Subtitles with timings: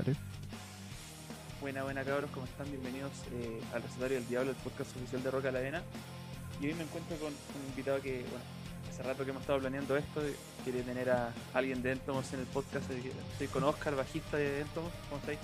[0.00, 0.16] Dale.
[1.60, 2.70] Buena, buena cabros, ¿cómo están?
[2.70, 5.82] Bienvenidos eh, al Recetario del Diablo, el podcast oficial de Roca la Arena.
[6.58, 8.44] Y hoy me encuentro con un invitado que, bueno,
[8.88, 12.40] hace rato que hemos estado planeando esto, y quería tener a alguien de Entomos en
[12.40, 12.90] el podcast.
[12.90, 15.38] Estoy con Oscar, bajista de Entomos, ¿cómo estáis?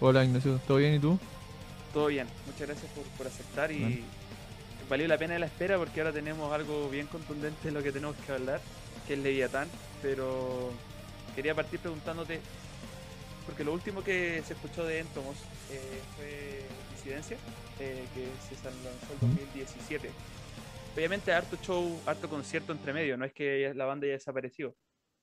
[0.00, 1.18] Hola Ignacio, ¿todo bien y tú?
[1.92, 4.04] Todo bien, muchas gracias por, por aceptar y
[4.88, 8.14] valió la pena la espera porque ahora tenemos algo bien contundente de lo que tenemos
[8.24, 8.60] que hablar,
[9.08, 9.66] que es Leviatán,
[10.02, 10.70] pero
[11.34, 12.40] quería partir preguntándote,
[13.46, 15.36] porque lo último que se escuchó de Entomos
[15.70, 17.36] eh, fue Disidencia,
[17.80, 20.10] eh, que se lanzó en 2017.
[20.94, 24.74] Obviamente harto show, harto concierto entre medio, no es que ya- la banda haya desaparecido,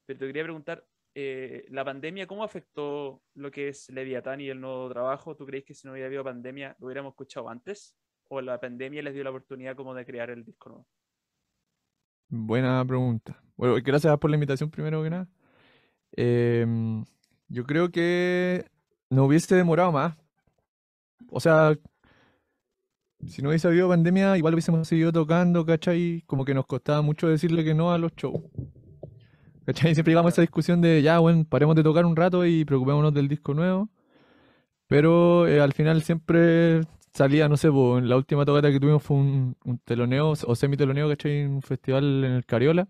[0.05, 4.61] pero te quería preguntar, eh, ¿la pandemia cómo afectó lo que es Leviatán y el
[4.61, 5.35] nuevo trabajo?
[5.35, 7.95] ¿Tú crees que si no hubiera habido pandemia lo hubiéramos escuchado antes?
[8.29, 10.87] ¿O la pandemia les dio la oportunidad como de crear el disco nuevo?
[12.29, 13.41] Buena pregunta.
[13.55, 15.27] Bueno, gracias por la invitación primero que nada.
[16.13, 17.03] Em,
[17.47, 18.65] yo creo que
[19.09, 20.15] no hubiese demorado más.
[21.29, 21.75] O sea,
[23.27, 26.23] si no hubiese habido pandemia, igual hubiésemos seguido tocando, ¿cachai?
[26.27, 28.41] Como que nos costaba mucho decirle que no a los shows.
[29.65, 29.93] ¿Cachai?
[29.93, 33.13] Siempre llegamos a esa discusión de, ya, bueno, paremos de tocar un rato y preocupémonos
[33.13, 33.89] del disco nuevo.
[34.87, 36.81] Pero eh, al final siempre
[37.13, 41.09] salía, no sé, en la última tocata que tuvimos fue un, un teloneo o semi-teloneo,
[41.09, 41.41] ¿cachai?
[41.41, 42.87] En un festival en el Cariola.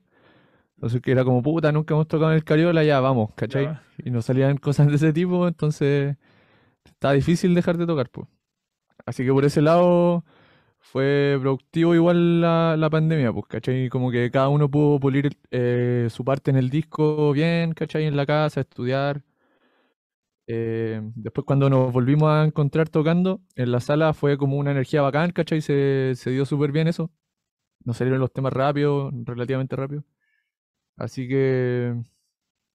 [0.83, 3.63] Entonces que era como, puta, nunca hemos tocado en el Cariola, ya vamos, ¿cachai?
[3.65, 3.83] Ya.
[4.03, 6.17] Y nos salían cosas de ese tipo, entonces
[6.85, 8.27] estaba difícil dejar de tocar, pues.
[9.05, 10.25] Así que por ese lado
[10.79, 13.89] fue productivo igual la, la pandemia, pues, ¿cachai?
[13.89, 18.05] Como que cada uno pudo pulir eh, su parte en el disco bien, ¿cachai?
[18.05, 19.23] En la casa, estudiar.
[20.47, 25.01] Eh, después cuando nos volvimos a encontrar tocando en la sala fue como una energía
[25.01, 25.61] bacán, ¿cachai?
[25.61, 27.11] Se, se dio súper bien eso.
[27.85, 30.03] Nos salieron los temas rápido, relativamente rápido.
[30.97, 31.93] Así que,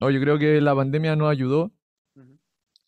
[0.00, 1.72] no, yo creo que la pandemia nos ayudó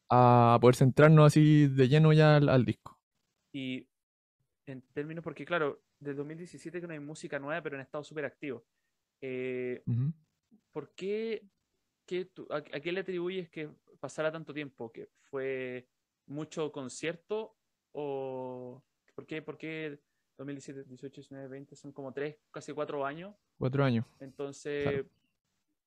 [0.08, 2.98] a poder centrarnos así de lleno ya al, al disco.
[3.52, 3.86] Y
[4.66, 8.24] en términos, porque claro, desde 2017 que no hay música nueva, pero han estado súper
[8.24, 8.62] activos.
[9.20, 9.82] Eh.
[10.72, 11.46] ¿por qué,
[12.06, 13.70] qué tú- a, a qué le atribuyes que
[14.00, 14.90] pasara tanto tiempo?
[14.90, 15.86] ¿Que fue
[16.26, 17.56] mucho concierto?
[17.92, 18.82] ¿O
[19.14, 20.00] por qué, por qué
[20.38, 23.34] 2017, 18, 19, 20 son como tres, casi cuatro años?
[23.58, 24.06] Cuatro años.
[24.20, 25.04] Entonces,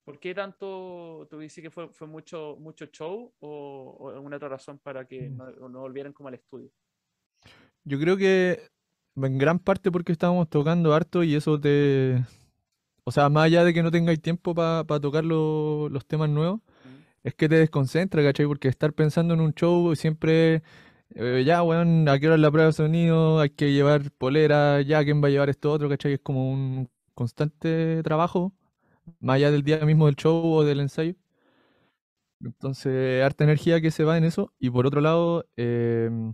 [0.03, 4.50] ¿por qué tanto tú dices que fue, fue mucho, mucho show o, o alguna otra
[4.50, 5.38] razón para que Mm.
[5.38, 6.69] no, no volvieran como al estudio?
[7.84, 8.62] Yo creo que
[9.16, 12.24] en gran parte porque estábamos tocando harto y eso te...
[13.06, 16.62] O sea, más allá de que no tengáis tiempo para tocar lo- los temas nuevos,
[16.84, 17.03] Mm.
[17.24, 18.47] es que te desconcentra, ¿cachai?
[18.47, 20.64] Porque estar pensando en un show siempre,
[21.16, 23.40] eh, ya, weón, ¿a qué hora es la prueba de sonido?
[23.41, 25.90] Hay que llevar polera, ya, ¿quién va a llevar esto otro?
[25.90, 26.14] ¿Cachai?
[26.14, 28.53] Es como un constante trabajo,
[29.19, 31.16] más allá del día mismo del show o del ensayo.
[32.41, 34.53] Entonces, harta energía que se va en eso.
[34.59, 36.34] Y por otro lado, em,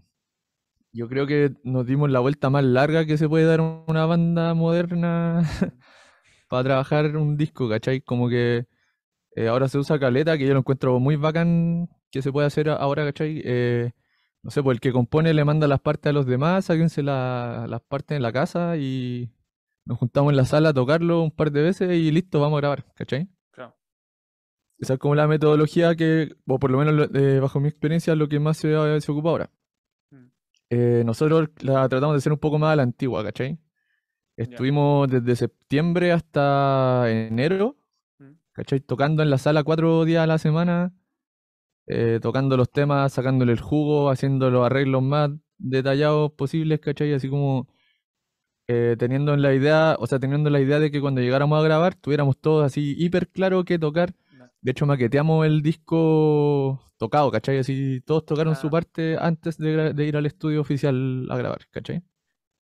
[0.94, 4.54] yo creo que nos dimos la vuelta más larga que se puede dar una banda
[4.56, 5.44] moderna
[6.50, 8.02] para trabajar un disco, ¿cachai?
[8.02, 8.68] Como que
[9.36, 12.70] eh, ahora se usa caleta, que yo lo encuentro muy bacán que se puede hacer
[12.70, 13.42] ahora, ¿cachai?
[13.46, 13.92] Eh,
[14.44, 17.68] no sé, pues el que compone le manda las partes a los demás, sáquense la-
[17.70, 19.32] las partes en la casa y
[19.90, 22.62] nos juntamos en la sala a tocarlo un par de veces y listo, vamos a
[22.62, 23.28] grabar, ¿cachai?
[23.50, 23.76] Claro.
[24.78, 28.30] Esa es como la metodología que, o por lo menos eh, bajo mi experiencia, lo
[28.30, 29.52] que más se, se ocupa ahora.
[30.12, 30.26] Mm.
[30.70, 33.58] Eh, nosotros la tratamos de hacer un poco más a la antigua, ¿cachai?
[34.38, 37.76] Estuvimos desde septiembre hasta enero,
[38.20, 38.34] Mm.
[38.52, 38.80] ¿cachai?
[38.82, 40.94] Tocando en la sala cuatro días a la semana,
[41.88, 47.14] eh, tocando los temas, sacándole el jugo, haciendo los arreglos más detallados posibles, ¿cachai?
[47.14, 47.68] Así como
[48.72, 51.64] eh, teniendo en la idea, o sea, teniendo la idea de que cuando llegáramos a
[51.64, 54.14] grabar tuviéramos todos así hiper claro que tocar.
[54.62, 57.58] De hecho, maqueteamos el disco tocado, ¿cachai?
[57.60, 58.72] Así todos tocaron su Ah.
[58.72, 62.04] parte antes de, de ir al estudio oficial a grabar, ¿cachai?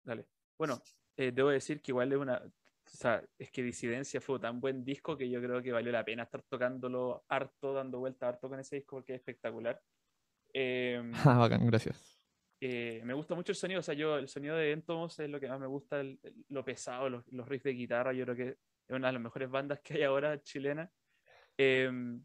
[0.04, 0.26] Dale.
[0.58, 0.80] Bueno,
[1.16, 2.36] eh, debo decir que igual es una.
[2.44, 6.04] O sea, es que Disidencia fue tan buen disco que yo creo que valió la
[6.04, 9.80] pena estar tocándolo harto, dando vuelta harto con ese disco porque es espectacular.
[10.54, 12.17] Em, Ah, bacán, gracias.
[12.60, 15.38] Eh, me gusta mucho el sonido, o sea, yo el sonido de Entomos es lo
[15.38, 16.02] que más me gusta,
[16.48, 18.48] lo pesado, los, los riffs de guitarra, yo creo que
[18.88, 20.90] es una de las mejores bandas que hay ahora chilena.
[21.56, 22.24] Em,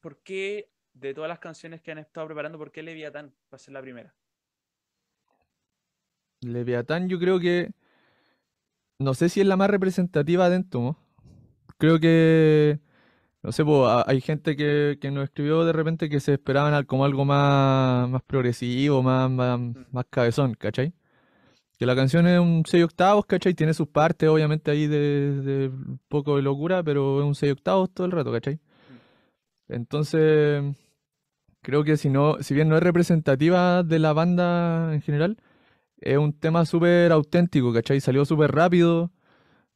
[0.00, 3.58] ¿por qué, de todas las canciones que han estado preparando, por qué Leviatán va a
[3.58, 4.14] ser la primera?
[6.40, 7.72] Leviatán yo creo que,
[8.98, 10.98] no sé si es la más representativa de Entomo.
[11.78, 12.80] Creo que,
[13.42, 17.04] no sé, a- hay gente que, que nos escribió de repente que se esperaban como
[17.04, 19.60] algo más, más progresivo, más, más,
[19.92, 20.92] más cabezón, ¿cachai?
[21.78, 23.54] Que la canción es un 6 octavos, ¿cachai?
[23.54, 27.52] Tiene sus partes, obviamente, ahí de, de un poco de locura, pero es un 6
[27.52, 28.60] octavos todo el rato, ¿cachai?
[29.68, 30.62] Entonces,
[31.62, 35.38] creo que si no, si bien no es representativa de la banda en general,
[36.00, 38.00] es un tema súper auténtico, ¿cachai?
[38.00, 39.12] Salió súper rápido.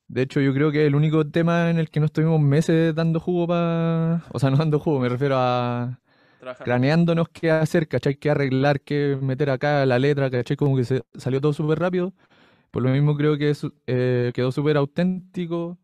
[0.08, 2.94] De hecho, yo creo que es el único tema en el que no estuvimos meses
[2.94, 4.22] dando jugo para...
[4.32, 5.98] O sea, no dando jugo, me refiero a
[6.38, 6.64] Trabajar.
[6.64, 8.16] craneándonos qué hacer, ¿cachai?
[8.16, 10.56] Qué arreglar, qué meter acá la letra, ¿cachai?
[10.56, 12.12] Como que se salió todo súper rápido.
[12.70, 15.78] Por lo mismo creo que es, eh, quedó súper auténtico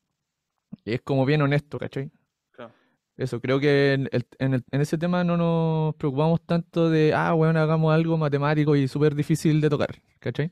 [0.84, 2.10] y es como bien honesto, ¿cachai?
[2.52, 2.72] Claro.
[3.16, 7.12] Eso, creo que en, el- en el- en ese tema no nos preocupamos tanto de,
[7.14, 10.50] ah, bueno, hagamos algo matemático y súper difícil de tocar, ¿cachai?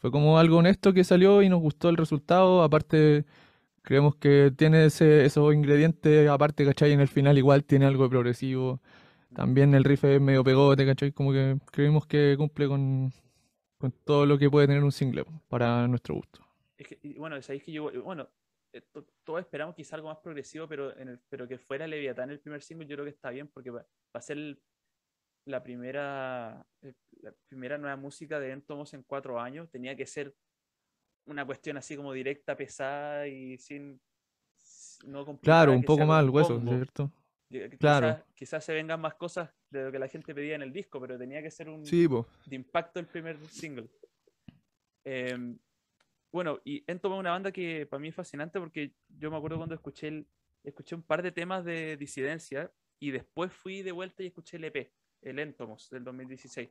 [0.00, 2.62] Fue como algo honesto que salió y nos gustó el resultado.
[2.62, 3.24] Aparte,
[3.82, 6.92] creemos que tiene ese, esos ingredientes, aparte, ¿cachai?
[6.92, 8.80] En el final igual tiene algo de progresivo.
[9.34, 11.12] También el riff es medio pegote, ¿cachai?
[11.12, 13.12] Como que creemos que cumple con,
[14.04, 16.40] todo lo que puede tener un single para nuestro gusto.
[16.76, 18.28] Es que, bueno, sabéis que yo, bueno,
[18.92, 22.40] to- todos esperamos quizá algo más progresivo, pero, en el, pero que fuera Leviatán el
[22.40, 24.58] primer single, yo creo que está bien, porque va, va a ser el-
[25.50, 29.70] la primera eh, la primera nueva música de Entomos en cuatro años.
[29.70, 30.34] Tenía que ser
[31.26, 34.00] una cuestión así como directa, pesada y sin.
[35.06, 36.60] No Claro, un poco más al un hueso.
[36.60, 37.12] ¿cierto?
[37.78, 38.22] Claro.
[38.34, 41.18] Quizás, se vengan más cosas de lo que la gente pedía en el disco, pero
[41.18, 42.06] tenía que ser un, Sí,
[42.46, 43.88] de impacto el primer single.
[45.04, 45.58] Em,
[46.30, 49.56] bueno, y Entom es una banda que para mí es fascinante porque yo me acuerdo
[49.56, 50.26] cuando escuché, el,
[50.62, 52.70] escuché un par de temas de disidencia
[53.00, 56.68] y después fui de vuelta y escuché el EP, el Entomos del 2016.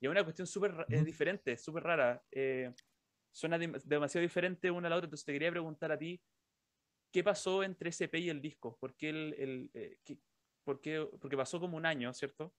[0.00, 2.22] Y es una cuestión súper eh, diferente, súper rara.
[2.30, 2.72] eh,
[3.32, 5.06] suena dem- demasiado diferente una a la otra.
[5.06, 6.20] Entonces te quería preguntar a ti,
[7.12, 8.76] ¿qué pasó entre ese EP y el disco?
[8.78, 10.18] ¿Por qué el, el, eh, qué-
[10.64, 12.54] por qué- porque pasó como un año, ¿cierto?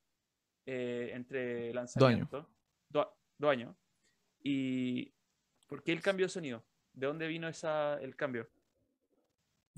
[0.65, 2.47] Eh, entre lanzamientos.
[2.89, 3.15] Dos años.
[3.41, 3.75] Años.
[4.43, 5.13] ¿Y
[5.67, 6.63] por qué el cambio de sonido?
[6.93, 8.49] ¿De dónde vino esa, el cambio?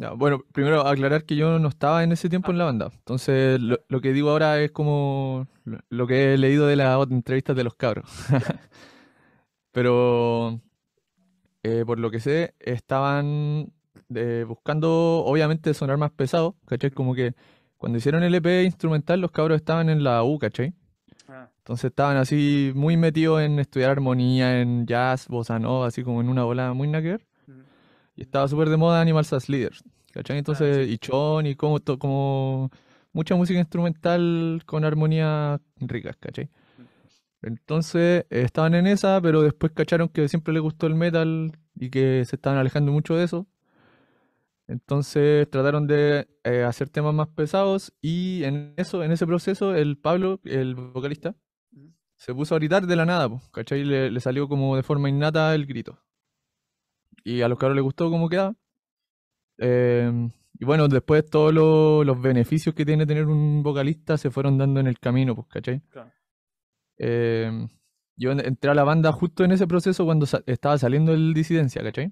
[0.01, 2.89] Ya, bueno, primero aclarar que yo no estaba en ese tiempo en la banda.
[2.91, 5.45] Entonces, lo, lo que digo ahora es como
[5.89, 8.09] lo, que he leído de las entrevistas de los cabros.
[9.71, 10.59] Pero,
[11.61, 13.71] eh, por lo que sé, estaban
[14.15, 16.89] eh, buscando, obviamente, sonar más pesado, ¿cachai?
[16.89, 17.35] Como que
[17.77, 20.73] cuando hicieron el EP instrumental, los cabros estaban en la U, ¿cachai?
[21.27, 26.21] Ah, Entonces estaban así muy metidos en estudiar armonía, en jazz, bossa nova, así como
[26.21, 27.17] en una bola muy ujú.
[28.15, 30.37] Y estaba súper de moda Animals as Leaders, ¿cachai?
[30.37, 32.69] Entonces, y Chon y como, to- como
[33.13, 36.49] mucha música instrumental con armonías ricas, ¿cachai?
[37.41, 42.25] Entonces, estaban en esa, pero después cacharon que siempre les gustó el metal y que
[42.25, 43.47] se estaban alejando mucho de eso.
[44.67, 49.97] Entonces trataron de eh, hacer temas más pesados y en eso, en ese proceso, el
[49.97, 51.35] Pablo, el vocalista,
[52.17, 53.83] se puso a gritar de la nada, po, ¿cachai?
[53.85, 55.99] Le, le salió como de forma innata el grito.
[57.23, 58.55] Y a los cabros les gustó cómo quedaba.
[59.63, 64.57] Em, y bueno, después todos lo- los beneficios que tiene tener un vocalista se fueron
[64.57, 65.81] dando en el camino, pues, ¿cachai?
[65.89, 66.11] Claro.
[66.97, 67.67] Em,
[68.15, 71.33] yo en- entré a la banda justo en ese proceso cuando sa- estaba saliendo el
[71.33, 72.11] Disidencia, ¿cachai?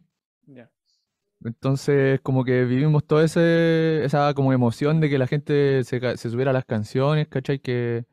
[1.43, 6.29] Entonces, como que vivimos toda ese, esa como emoción de que la gente se, se
[6.29, 7.59] subiera a las canciones, ¿cachai?
[7.59, 8.05] Que,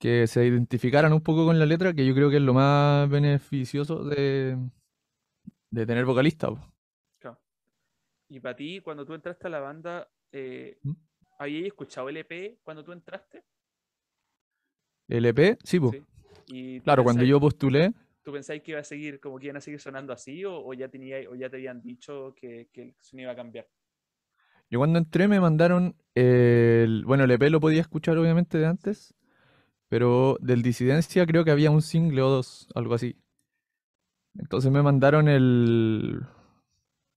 [0.00, 3.08] que se identificaran un poco con la letra, que yo creo que es lo más
[3.08, 4.58] beneficioso de,
[5.70, 6.48] de tener vocalista.
[6.48, 6.71] po.
[8.32, 10.92] Y para ti, cuando tú entraste a la banda, eh, ¿Mm?
[11.38, 13.44] ¿habías escuchado el EP cuando tú entraste?
[15.06, 15.90] El EP, sí, po.
[15.90, 16.02] Sí.
[16.46, 17.92] Y tú Claro, cuando yo postulé,
[18.22, 20.72] ¿Tú pensáis que iba a seguir, como que iban a seguir sonando así, o, o
[20.72, 23.68] ya tenía, o ya te habían dicho que, que el sonido iba a cambiar?
[24.70, 29.14] yo cuando entré me mandaron el, bueno, el EP lo podía escuchar obviamente de antes,
[29.88, 33.18] pero del Disidencia creo que había un single o dos, algo así.
[34.38, 36.22] Entonces me mandaron el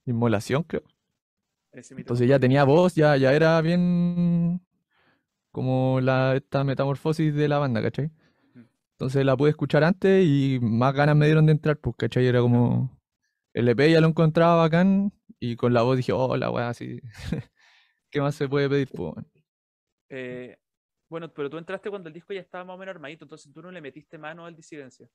[0.06, 0.84] Inmolación, creo.
[1.76, 4.62] Entonces ya tenía voz, ya, ya era bien
[5.52, 8.08] como la, esta metamorfosis de la banda, ¿cachai?
[8.54, 8.64] Mm.
[8.92, 12.26] Entonces la pude escuchar antes y más ganas me dieron de entrar, pues, ¿cachai?
[12.26, 13.00] Era como...
[13.54, 17.00] El EP ya lo encontraba bacán y con la voz dije, oh, la weá, así.
[18.10, 19.14] ¿Qué más se puede pedir, pues?
[20.10, 20.58] Eh,
[21.10, 23.62] bueno, pero tú entraste cuando el disco ya estaba más o menos armadito, entonces tú
[23.62, 25.10] no le metiste mano al disidencia.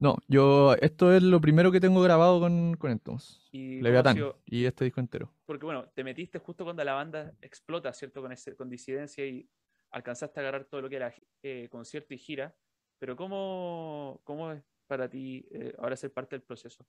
[0.00, 3.48] No, yo, esto es lo primero que tengo grabado con, con Entomos.
[3.50, 5.32] Y Leviatán sido- y este disco entero.
[5.44, 8.20] porque bueno, te metiste justo cuando la banda explota, ¿cierto?
[8.22, 9.48] Con, ese, con disidencia y
[9.90, 11.12] alcanzaste a agarrar todo lo que era
[11.42, 12.54] eh, concierto y gira.
[13.00, 16.86] Pero ¿cómo, cómo es para ti eh, ahora ser parte del proceso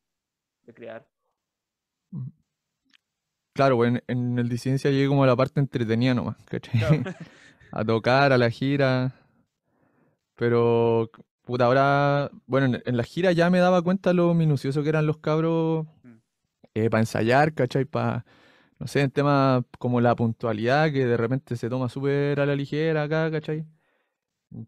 [0.64, 1.08] de crear?
[3.54, 6.80] Claro, pues en, en el Disidencia llegué como a la parte entretenida nomás, ¿cachai?
[6.80, 7.04] Claro.
[7.72, 9.14] a tocar, a la gira.
[10.36, 11.10] Pero,
[11.50, 15.08] puta, ahora, bueno, en, en la gira ya me daba cuenta lo minucioso que eran
[15.08, 16.90] los cabros Mm.
[16.92, 17.86] para ensayar, ¿cachai?
[17.86, 18.26] Para
[18.80, 22.56] no sé, en temas como la puntualidad, que de repente se toma súper a la
[22.56, 23.66] ligera acá, ¿cachai?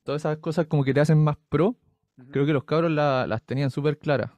[0.04, 1.76] Todas esas cosas como que te hacen más pro,
[2.32, 4.32] creo que los cabros la- las tenían súper claras.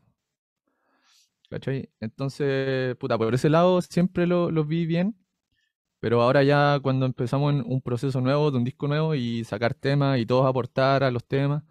[1.50, 1.90] ¿Cachai?
[2.00, 5.16] Entonces, puta, por ese lado siempre lo- los vi bien,
[6.00, 9.74] pero ahora ya cuando empezamos en un proceso nuevo, de un disco nuevo y sacar
[9.74, 11.64] temas y todos aportar a los temas,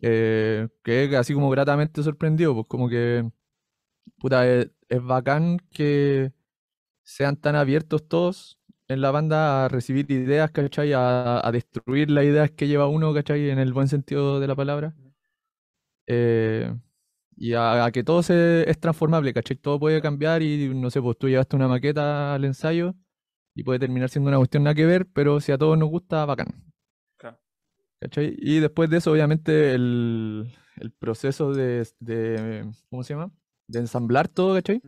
[0.00, 3.28] eh, quedé así como gratamente sorprendido, pues como que,
[4.18, 6.32] puta, es, es bacán que
[7.04, 10.92] sean tan abiertos todos en la banda a recibir ideas, ¿cachai?
[10.94, 13.50] A, a destruir las ideas que lleva uno, ¿cachai?
[13.50, 14.94] En el buen sentido de la palabra.
[16.06, 16.74] Eh,
[17.36, 19.56] y a, a que todo se, es transformable, ¿cachai?
[19.56, 22.94] Todo puede cambiar y no sé, pues tú llevaste una maqueta al ensayo
[23.54, 26.24] y puede terminar siendo una cuestión nada que ver, pero si a todos nos gusta,
[26.26, 26.71] bacán.
[28.02, 28.34] ¿Cachai?
[28.38, 33.30] Y después de eso, obviamente, el, el proceso de, de- ¿cómo se llama?
[33.68, 34.82] De ensamblar todo, ¿cachai?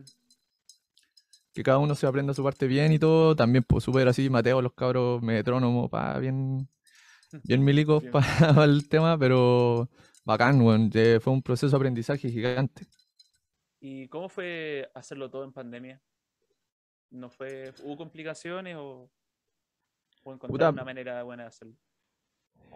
[1.53, 3.33] Que cada uno se aprenda su parte bien y todo.
[3.33, 6.67] También, pues, súper así, Mateo, los cabros, metrónomo, pa, bien,
[7.43, 9.89] bien milicos para el tema, pero
[10.25, 10.91] bacán, weón.
[10.91, 12.85] Fue un proceso de aprendizaje gigante.
[13.79, 16.01] ¿Y cómo fue hacerlo todo en pandemia?
[17.11, 19.09] ¿No fue, hubo complicaciones o,
[20.25, 20.69] o encontrar Puta.
[20.71, 21.75] una manera buena de hacerlo?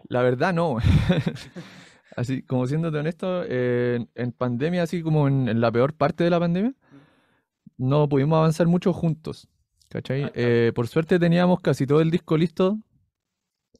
[0.08, 0.78] La verdad, no.
[2.16, 6.30] Así, como siéndote honesto, eh, en, pandemia, así como en, en la peor parte de
[6.30, 6.74] la pandemia,
[7.78, 9.48] no pudimos avanzar mucho juntos.
[9.88, 10.24] ¿Cachai?
[10.24, 10.32] Ah.
[10.34, 12.78] Eh, por suerte teníamos casi todo el disco listo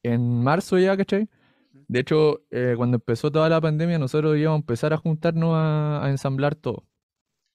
[0.02, 1.28] en marzo ya, ¿cachai?
[1.88, 6.04] De hecho, eh, cuando empezó toda la pandemia, nosotros íbamos a empezar a juntarnos a,
[6.04, 6.84] a ensamblar todo.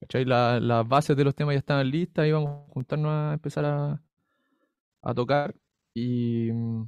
[0.01, 0.25] ¿Cachai?
[0.25, 4.01] La- las bases de los temas ya estaban listas, íbamos a juntarnos a empezar a,
[5.01, 5.55] a tocar.
[5.93, 6.83] Y mm,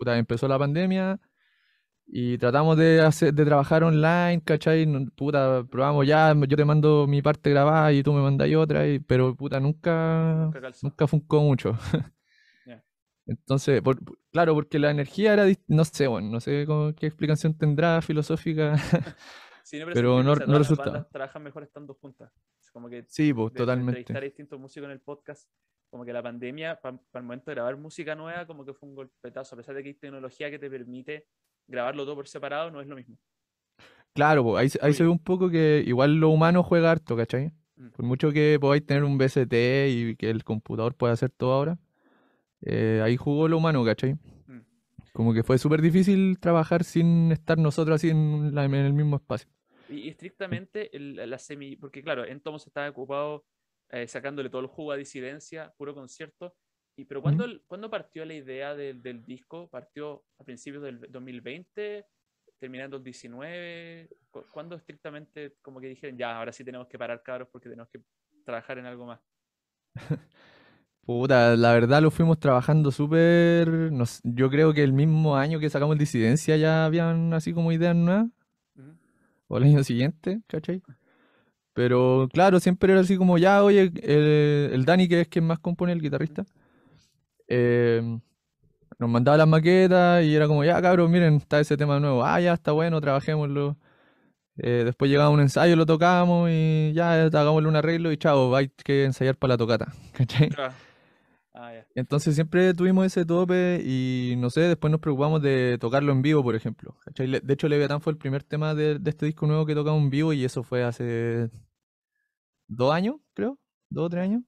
[0.00, 1.20] puta, empezó la pandemia
[2.06, 4.86] y tratamos de hacer, de trabajar online, ¿cachai?
[5.14, 8.98] Puta, probamos ya, yo te mando mi parte grabada y tú me mandas otra, y-
[8.98, 10.50] pero puta, nunca,
[10.82, 11.76] Nunca funcó mucho.
[13.26, 13.98] Entonces, por-
[14.32, 18.74] claro, porque la energía era, no sé, bueno, no sé cómo- qué explicación tendrá filosófica.
[19.62, 22.32] Sí, no, Pero que, no- no las bandas trabajan mejor estando juntas.
[22.72, 24.00] Como que Sí, pues, de totalmente.
[24.00, 25.48] entrevistar a distintos músicos en el podcast,
[25.90, 28.94] como que la pandemia, para el momento de grabar música nueva, como que fue un
[28.94, 29.54] golpetazo.
[29.54, 31.26] A pesar de que hay tecnología que te permite
[31.66, 33.16] grabarlo todo por separado, no es lo mismo.
[34.14, 37.16] Claro, pues, ahí, se- ahí se ve un poco que igual lo humano juega harto,
[37.16, 37.52] ¿cachai?
[37.76, 37.88] Mm.
[37.90, 41.78] Por mucho que podáis tener un VST y que el computador pueda hacer todo ahora,
[42.62, 44.14] eh, ahí jugó lo humano, ¿cachai?
[44.46, 44.60] Mm.
[45.12, 49.16] Como que fue súper difícil trabajar sin estar nosotros así en, la- en el mismo
[49.16, 49.48] espacio.
[49.88, 53.44] Y, y estrictamente el- la semi, porque claro, Entomos estaba ocupado
[53.92, 56.54] eh, sacándole todo el jugo a disidencia, puro concierto.
[56.96, 59.68] Y, pero ¿cuándo, el- ¿cuándo partió la idea del, del disco?
[59.68, 62.06] ¿Partió a principios del 2020?
[62.58, 64.08] ¿Terminando el 19?
[64.30, 67.90] ¿Cu- ¿Cuándo estrictamente como que dijeron, ya, ahora sí tenemos que parar, cabros, porque tenemos
[67.90, 68.00] que
[68.44, 69.20] trabajar en algo más?
[71.06, 75.58] Puta, la verdad lo fuimos trabajando súper, no sé, yo creo que el mismo año
[75.58, 78.28] que sacamos Disidencia ya habían así como ideas nuevas,
[78.76, 78.90] Ujú.
[79.48, 80.82] o el año siguiente, ¿cachai?
[81.80, 85.58] Pero claro, siempre era así como ya, oye, el, el Dani, que es quien más
[85.58, 86.44] compone, el guitarrista,
[87.48, 88.18] eh,
[88.98, 92.38] nos mandaba las maquetas y era como, ya cabros, miren, está ese tema nuevo, ah,
[92.38, 93.78] ya está bueno, trabajémoslo.
[94.58, 98.68] Eh, después llegaba un ensayo, lo tocábamos y ya hagámosle un arreglo y chao, hay
[98.68, 100.50] que ensayar para la tocata, ¿cachai?
[101.54, 101.72] Ah.
[101.94, 106.42] Entonces siempre tuvimos ese tope y no sé, después nos preocupamos de tocarlo en vivo,
[106.42, 106.94] por ejemplo.
[107.16, 110.10] De hecho, Leviatán fue el primer tema de, de este disco nuevo que tocamos en
[110.10, 111.48] vivo y eso fue hace
[112.70, 113.58] dos años, creo,
[113.90, 114.42] dos o tres años.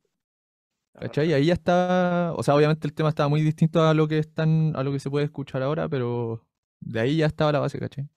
[0.94, 1.28] ¿Cachai?
[1.30, 4.18] Y ahí ya está, o sea, obviamente el tema estaba muy distinto a lo que
[4.18, 6.46] están, a lo que se puede escuchar ahora, pero
[6.80, 8.08] de ahí ya estaba la base, ¿cachai?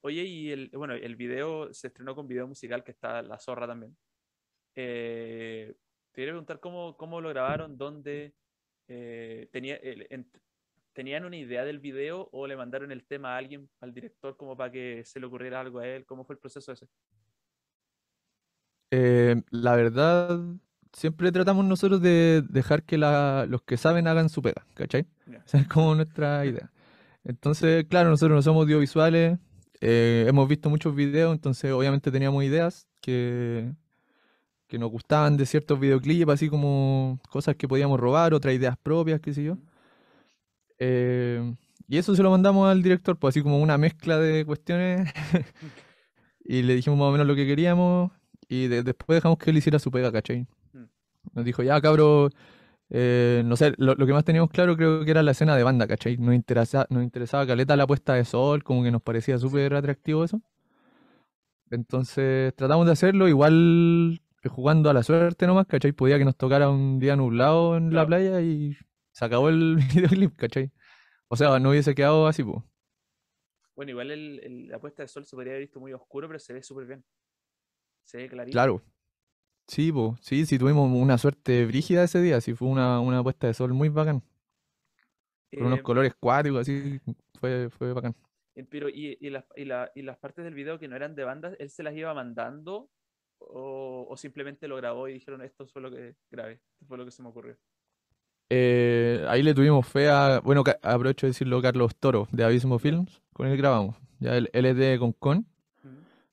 [0.00, 3.66] Oye, y el, bueno, el video se estrenó con video musical que está La Zorra
[3.68, 3.96] también.
[4.74, 5.74] Eh,
[6.12, 8.34] te quería preguntar cómo, cómo lo grabaron, dónde
[8.88, 10.30] eh, tenía, el- en-
[10.92, 14.56] tenían una idea del video o le mandaron el tema a alguien, al director, como
[14.56, 16.04] para que se le ocurriera algo a él.
[16.06, 16.88] ¿Cómo fue el proceso ese?
[18.90, 20.40] Eh, la verdad,
[20.92, 25.06] siempre tratamos nosotros de dejar que la- los que saben hagan su pega, ¿cachai?
[25.46, 26.70] Esa es como nuestra idea.
[27.24, 29.38] Entonces, claro, nosotros no somos audiovisuales,
[29.80, 33.72] eh, hemos visto muchos videos, entonces obviamente teníamos ideas que,
[34.68, 39.20] que nos gustaban de ciertos videoclips, así como cosas que podíamos robar, otras ideas propias,
[39.20, 39.58] qué sé yo.
[40.78, 41.54] Eh,
[41.88, 45.10] y eso se lo mandamos al director, pues así como una mezcla de cuestiones.
[46.44, 48.12] y le dijimos más o menos lo que queríamos.
[48.48, 50.46] Y de- después dejamos que él hiciera su pega, ¿cachai?
[50.72, 50.84] Mm.
[51.34, 52.30] Nos dijo, ya cabro,
[52.90, 55.62] eh, no sé, lo, lo que más teníamos claro creo que era la escena de
[55.64, 56.16] banda, ¿cachai?
[56.18, 60.24] Nos interesa, nos interesaba caleta la puesta de sol, como que nos parecía súper atractivo
[60.24, 60.42] eso.
[61.70, 65.92] Entonces tratamos de hacerlo, igual jugando a la suerte nomás, ¿cachai?
[65.92, 68.76] Podía que nos tocara un día nublado en la playa y
[69.12, 70.70] se acabó el videoclip, ¿cachai?
[71.28, 72.62] O sea, no hubiese quedado así, pues.
[73.74, 76.38] Bueno, igual el, el- la puesta de sol se podría haber visto muy oscuro, pero
[76.38, 77.04] se ve súper bien.
[78.12, 78.66] Se ve clarito.
[78.66, 78.82] Claro.
[79.68, 83.54] Sí, sí, sí tuvimos una suerte brígida ese día, sí fue una, una puesta de
[83.54, 84.22] sol muy bacán.
[85.54, 87.00] Con unos Eh, colores cuáticos, así,
[87.40, 88.14] fue, fue bacán.
[88.54, 91.14] eh, pero, y, y las, y, la- y las partes del video que no eran
[91.14, 92.90] de bandas, ¿él se las iba mandando?
[93.38, 97.04] O, o simplemente lo grabó y dijeron esto fue lo que grabé, esto fue lo
[97.04, 97.56] que se me ocurrió?
[98.50, 103.20] Eh, ahí le tuvimos fe a, bueno, aprovecho de decirlo, Carlos Toro, de Abismo Films,
[103.32, 103.96] con él grabamos.
[104.20, 105.46] Ya él, él es de Concon.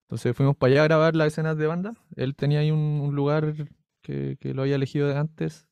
[0.06, 1.94] Entonces fuimos para allá a grabar las escenas de banda.
[2.16, 3.56] Él tenía ahí un, un lugar
[4.02, 5.68] que, que lo había elegido de antes.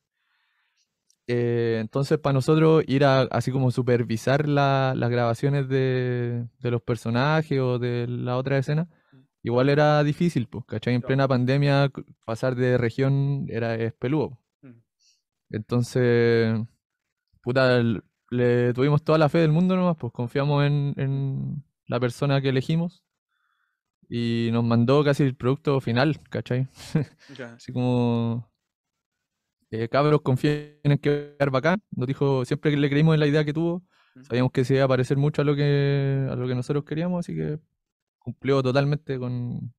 [1.26, 6.82] Eh, entonces, para nosotros ir a así como supervisar la- las grabaciones de, de los
[6.82, 8.88] personajes o de la otra escena,
[9.42, 10.94] igual era difícil, pues, ¿cachai?
[10.94, 11.90] En plena pandemia,
[12.26, 14.38] pasar de región era es peludo.
[14.62, 14.74] Ujú.
[15.50, 16.60] Entonces,
[17.42, 17.82] puta,
[18.30, 22.50] le tuvimos toda la fe del mundo nomás, pues confiamos en, en la persona que
[22.50, 23.03] elegimos
[24.16, 26.68] y nos mandó casi el producto final, ¿cachai?
[27.58, 28.48] Así como,
[29.70, 31.82] eh, cabros, confíen en que va bacán.
[31.90, 33.82] Nos dijo, siempre que le creímos en la idea que tuvo,
[34.22, 37.20] sabíamos que se iba a parecer mucho a lo que, a lo que nosotros queríamos,
[37.26, 37.58] así que
[38.18, 39.74] cumplió totalmente con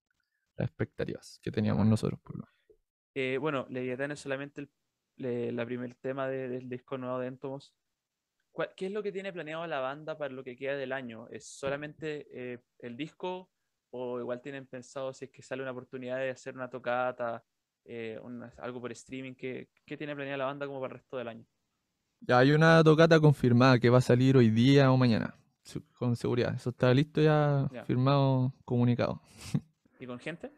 [0.57, 2.19] las expectativas que teníamos nosotros.
[2.21, 2.45] por lo-
[3.15, 4.69] Eh, bueno, Leviatán es solamente el
[5.17, 7.73] le- la primer tema de- del disco nuevo de Entomos.
[8.51, 11.29] ¿Cuál- ¿Qué es lo que tiene planeado la banda para lo que queda del año?
[11.29, 13.49] ¿Es solamente eh, el disco
[13.95, 17.43] o igual tienen pensado si es que sale una oportunidad de hacer una tocata,
[17.85, 18.19] eh,
[18.57, 19.35] algo por streaming?
[19.35, 21.45] ¿Qué, qué tiene planeado la banda como para el resto del año?
[22.21, 25.35] Ya hay una tocata confirmada que va a salir hoy día o mañana,
[25.93, 26.55] con seguridad.
[26.55, 27.83] Eso está listo ya, Ya.
[27.85, 29.21] firmado, comunicado.
[29.99, 30.51] ¿Y con gente?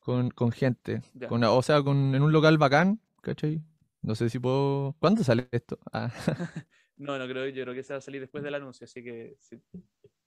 [0.00, 1.02] Con, con gente.
[1.14, 1.28] Ya.
[1.28, 3.62] Con, o sea, con, en un local bacán, ¿cachai?
[4.02, 4.94] No sé si puedo.
[5.00, 5.78] ¿Cuándo sale esto?
[5.92, 6.10] Ah,
[6.96, 9.36] No, no creo, yo creo que se va a salir después del anuncio, así que
[9.40, 9.56] sí,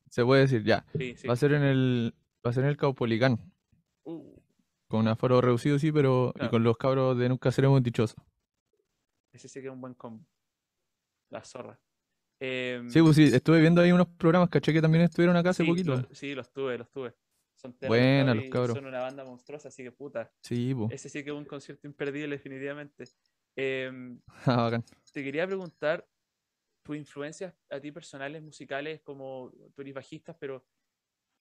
[0.10, 0.86] se puede decir, ya.
[0.98, 1.16] sí.
[1.16, 1.28] sí.
[1.28, 2.14] Va a ser en el.
[2.46, 3.38] Va a ser en el Caupolicán.
[4.04, 4.36] Uh,
[4.88, 6.34] Con aforo reducido, sí, pero.
[6.40, 8.16] Y con los cabros de Nunca Seremos Dichosos.
[9.32, 10.26] ese sí que es un buen combo.
[11.30, 11.80] La zorra.
[12.42, 15.64] Em, Sí, pues sí, estuve viendo ahí unos programas, caché que también estuvieron acá hace
[15.64, 15.96] Sí, poquito.
[15.96, 17.14] lo- sí, los tuve, los tuve.
[17.56, 18.74] Son Buena, los cabros.
[18.78, 20.32] Son una banda monstruosa, así que puta.
[20.42, 20.92] Sí, pues.
[20.94, 23.04] Ese sí que es un concierto imperdible, definitivamente.
[23.58, 24.86] Em, Ah, bacán.
[25.12, 26.08] te quería preguntar
[26.90, 30.66] tus influencias a ti personales, musicales, como tú eres bajista, pero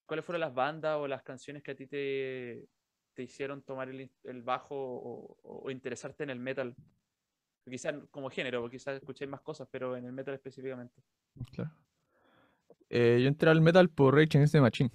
[0.05, 2.69] ¿cuáles fueron las bandas o las canciones que a ti te,
[3.15, 6.77] te hicieron tomar el, el bajo o, o- interesarte en el metal?
[7.65, 11.03] Quizás como género, porque quizás escuchéis más cosas, pero en el metal específicamente.
[11.53, 11.71] Claro.
[12.91, 14.91] Eh, yo entré al metal por Rage Against the Machine.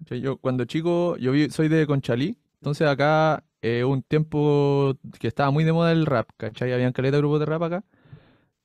[0.00, 0.20] ¿Cachai?
[0.20, 5.64] Yo cuando chico, yo soy de Conchalí, entonces acá eh, un tiempo que estaba muy
[5.64, 6.72] de moda el rap, ¿cachai?
[6.72, 7.84] Habían caleta de grupos de rap acá.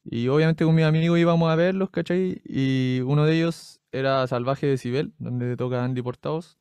[0.09, 2.41] Y obviamente con mis amigos íbamos a verlos, ¿cachai?
[2.45, 6.57] Y uno de ellos era Salvaje Decibel, donde toca Andy Portaos.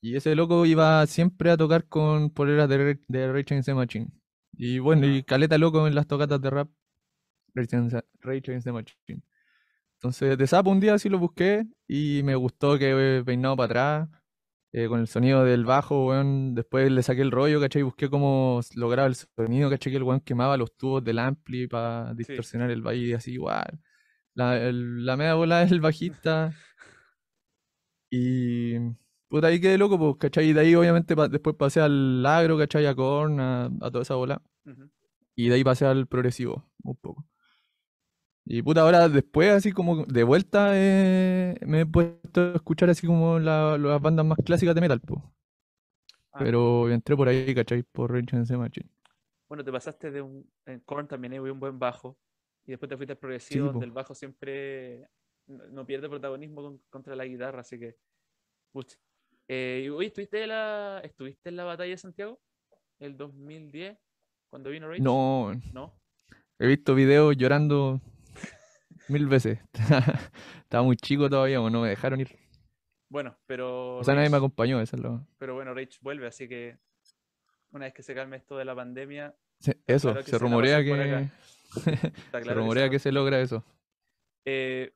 [0.00, 4.08] Y ese loco iba siempre a tocar con poleras de, de Rage Against the Machine.
[4.56, 6.70] Y bueno, y caleta loco en las tocatas de rap.
[7.54, 9.22] Rage Against the- Machine.
[9.94, 13.66] Entonces, de Sapo un día sí lo busqué y me gustó que peinado para
[14.04, 14.15] atrás,
[14.76, 16.54] eh, con el sonido del bajo, weón.
[16.54, 17.82] Después le saqué el rollo, ¿cachai?
[17.82, 19.90] Busqué cómo lograba el sonido, ¿cachai?
[19.90, 23.80] Que el weón quemaba los tubos del ampli para distorsionar el baile así, igual.
[24.34, 26.52] La, el- la media bola del bajista.
[28.10, 28.74] Y.
[29.28, 30.50] Puta, ahí quedé loco, pues, ¿cachai?
[30.50, 32.86] Y de ahí, obviamente, pa- después pasé al agro, ¿cachai?
[32.86, 34.40] A Korn, a, a toda esa bola.
[35.34, 37.24] Y de ahí pasé al progresivo, un poco.
[38.48, 43.04] Y puta, ahora después, así como de vuelta, eh, me he puesto a escuchar así
[43.06, 45.20] como la- las bandas más clásicas de metal, po.
[46.32, 47.82] Ah, Pero entré por ahí, ¿cachai?
[47.82, 48.88] Por Rage Against the Machine.
[49.48, 50.48] Bueno, te pasaste de un.
[50.64, 52.16] En Korn también hay un buen bajo.
[52.66, 55.08] Y después te fuiste al progresivo, donde el bajo siempre
[55.46, 57.96] no no pierde protagonismo con- contra la guitarra, así que.
[58.72, 58.96] pucha.
[59.48, 62.40] Eh, y hoy ¿estuviste, en la, ¿estuviste en la batalla de Santiago?
[62.98, 63.96] El 2010,
[64.50, 65.00] cuando vino Rage.
[65.00, 65.94] No, ¿No?
[66.58, 68.00] he visto videos llorando
[69.08, 69.58] mil veces.
[70.62, 72.36] Estaba muy chico todavía, o no me dejaron ir.
[73.08, 73.98] Bueno, pero.
[73.98, 75.26] O sea, nadie me acompañó, eso es lo...
[75.38, 76.78] pero bueno, Rage vuelve, así que.
[77.70, 79.34] Una vez que se calme esto de la pandemia,
[79.86, 81.28] Eso, claro se rumorea que...
[82.30, 83.64] Se rumorea que se logra eso.
[84.44, 84.94] Eh,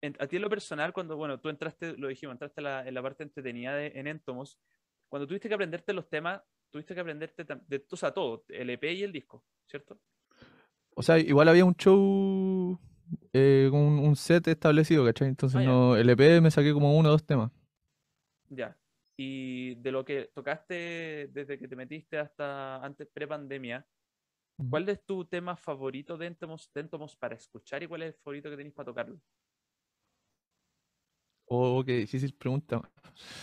[0.00, 2.88] en- a ti en lo personal, cuando, bueno, tú entraste, lo dijimos, entraste en la,
[2.88, 4.58] en la parte entretenida de, en Entomos,
[5.08, 8.84] cuando tuviste que aprenderte los temas, tuviste que aprenderte de, o sea, todo, el EP
[8.92, 10.00] y el disco, ¿cierto?
[10.94, 12.78] O sea, igual había un show
[13.32, 15.28] eh, con un, un set establecido, ¿cachai?
[15.28, 17.50] Entonces Ah, no, el EP me saqué como uno o dos temas.
[18.48, 18.76] Ya.
[19.16, 23.86] Y de lo que tocaste desde que te metiste hasta antes pre-pandemia,
[24.70, 28.56] ¿cuál es tu tema favorito de Entomos, para escuchar y cuál es el favorito que
[28.56, 29.20] tenéis para tocarlo?
[31.48, 32.82] Oh, qué difícil pregunta.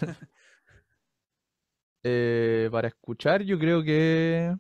[2.05, 4.53] Eh, para escuchar, yo creo que.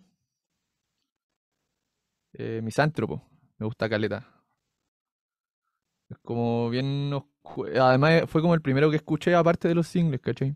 [2.33, 3.21] Eh, Misántropo.
[3.57, 4.32] Me gusta Caleta.
[6.13, 7.11] Es como bien.
[7.79, 10.55] Además, fue como el primero que escuché, aparte de los singles, ¿cachai?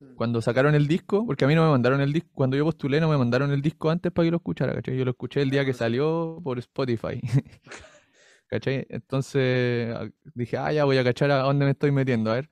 [0.00, 0.14] Mm.
[0.16, 3.00] Cuando sacaron el disco, porque a mí no me mandaron el disco, cuando yo postulé
[3.00, 4.96] no me mandaron el disco antes para que lo escuchara, ¿cachai?
[4.96, 7.20] Yo lo escuché el día que salió por Spotify.
[8.48, 8.86] ¿Cachai?
[8.88, 9.96] Entonces
[10.34, 12.50] dije, ah, ya voy a cachar a dónde me estoy metiendo, a ver.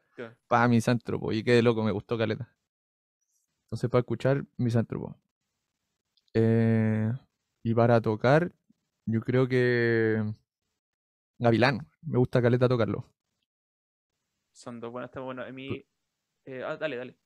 [0.48, 1.33] Para Misántropo.
[1.33, 2.54] Y qué loco, me gustó Caleta.
[3.64, 5.16] Entonces, para escuchar, Misántropo.
[6.35, 7.11] Eh,
[7.62, 8.52] y para tocar,
[9.06, 10.22] yo creo que
[11.40, 11.88] Gavilán.
[12.03, 13.07] Me gusta Caleta tocarlo.
[14.53, 15.42] Son dos buenas, está bueno.
[15.53, 15.85] Mí.
[16.44, 17.16] Eh, ah, dale, dale.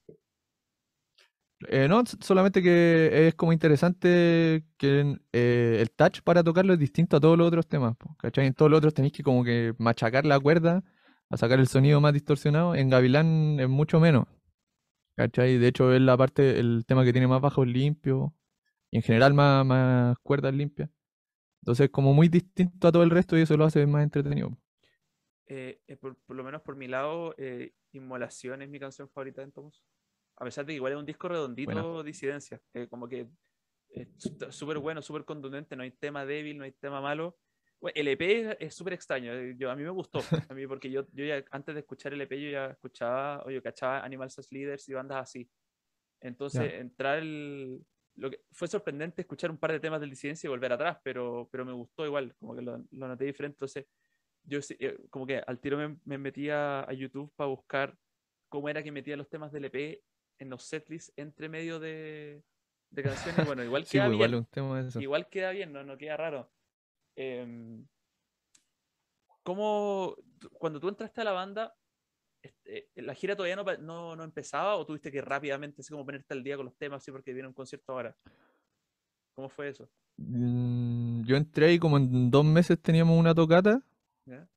[1.68, 7.16] Eh, no, solamente que es como interesante que eh, el touch para tocarlo es distinto
[7.16, 7.96] a todos los otros temas.
[8.18, 8.46] ¿Cachai?
[8.46, 10.84] En todos los otros tenéis que como que machacar la cuerda
[11.30, 12.74] a sacar el sonido más distorsionado.
[12.76, 14.26] En Gavilán es mucho menos.
[15.16, 15.58] ¿Cachai?
[15.58, 18.34] De hecho es la parte, el tema que tiene más bajo limpio
[18.90, 20.90] y en general más, más cuerdas limpias.
[21.64, 24.56] Entonces es como muy distinto a todo el resto y eso lo hace más entretenido.
[25.46, 27.34] Eh, por, lo menos por mi lado,
[27.92, 29.82] Inmolación es mi canción favorita de Tomos
[30.36, 33.28] a pesar de que igual es un disco redondito, disidencia, como que
[33.90, 34.08] es
[34.50, 37.38] súper bueno, súper contundente, no hay tema débil, no hay tema malo.
[37.94, 41.06] el EP es súper extraño, eh, yo, a mí me gustó, a mí porque yo,
[41.12, 44.50] yo ya antes de escuchar el EP yo ya escuchaba, o yo cachaba Animals as
[44.50, 45.48] Leaders y bandas así.
[46.20, 47.84] Entonces, entrar el,
[48.16, 51.48] lo que fue sorprendente escuchar un par de temas del disidencia y volver atrás, pero,
[51.50, 53.56] pero me gustó igual, como que lo, lo noté diferente.
[53.56, 53.86] Entonces,
[54.44, 57.96] yo eh, como que al tiro me, me metía a YouTube para buscar
[58.48, 60.02] cómo era que metía los temas del EP
[60.38, 62.42] en los setlists entre medio de,
[62.90, 63.46] de canciones.
[63.46, 65.02] Bueno, igual queda pues, bien.
[65.02, 66.50] Igual, queda bien, no, no queda raro.
[67.16, 67.82] Eh,
[69.42, 70.16] ¿Cómo,
[70.54, 71.76] cuando tú entraste a la banda,
[72.44, 76.34] este, la gira todavía no, no, no, empezaba o tuviste que rápidamente así como ponerte
[76.34, 78.14] al día con los temas así porque viene un concierto ahora?
[79.32, 79.88] ¿Cómo fue eso?
[80.18, 83.82] Mm, yo entré y como en dos meses teníamos una tocata,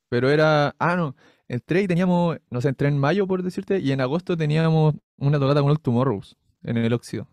[0.10, 1.16] pero era, ah no,
[1.48, 5.40] entré y teníamos, no sé, entré en mayo por decirte, y en agosto teníamos una
[5.40, 7.30] tocata con Old Tomorrows en el óxido.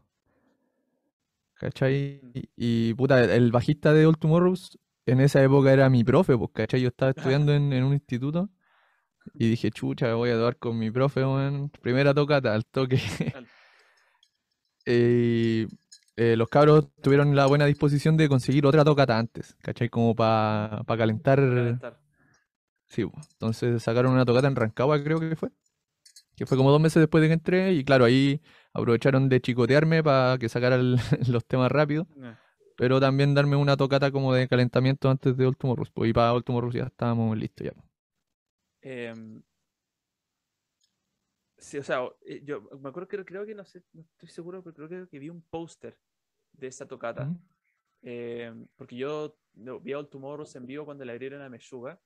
[1.54, 2.20] ¿Cachai?
[2.22, 2.40] Mm.
[2.56, 6.80] Y, puta, el bajista de Old Tomorrows en esa época era mi profe, pues, ¿cachai?
[6.80, 8.50] Yo estaba estudiando en, un instituto
[9.32, 11.22] y dije, chucha, voy a tocar con mi profe,
[11.80, 12.96] primera tocata, al toque.
[14.86, 15.66] y
[16.16, 19.88] eh, los cabros tuvieron la buena disposición de conseguir otra tocata antes, ¿cachai?
[19.88, 21.40] Como para calentar.
[22.86, 25.50] Sí, entonces sacaron una tocata en Rancagua, creo que fue
[26.36, 28.40] que fue como dos meses después de que entré, y claro, ahí
[28.72, 30.76] aprovecharon de chicotearme para que sacara
[31.28, 32.34] los temas rápido, eh.
[32.76, 36.32] pero también darme una tocata como de calentamiento antes de Último Rus, pues, y para
[36.32, 37.72] Último Rus ya estábamos listos ya.
[38.86, 39.42] Em,
[41.56, 44.62] sí, o sea, eh, yo me acuerdo que creo que no sé, no estoy seguro,
[44.62, 45.98] pero creo que, vi un póster
[46.52, 47.34] de esa tocata.
[48.02, 51.98] Em, porque yo vi a Último Rus en vivo cuando le abrieron a Meshuga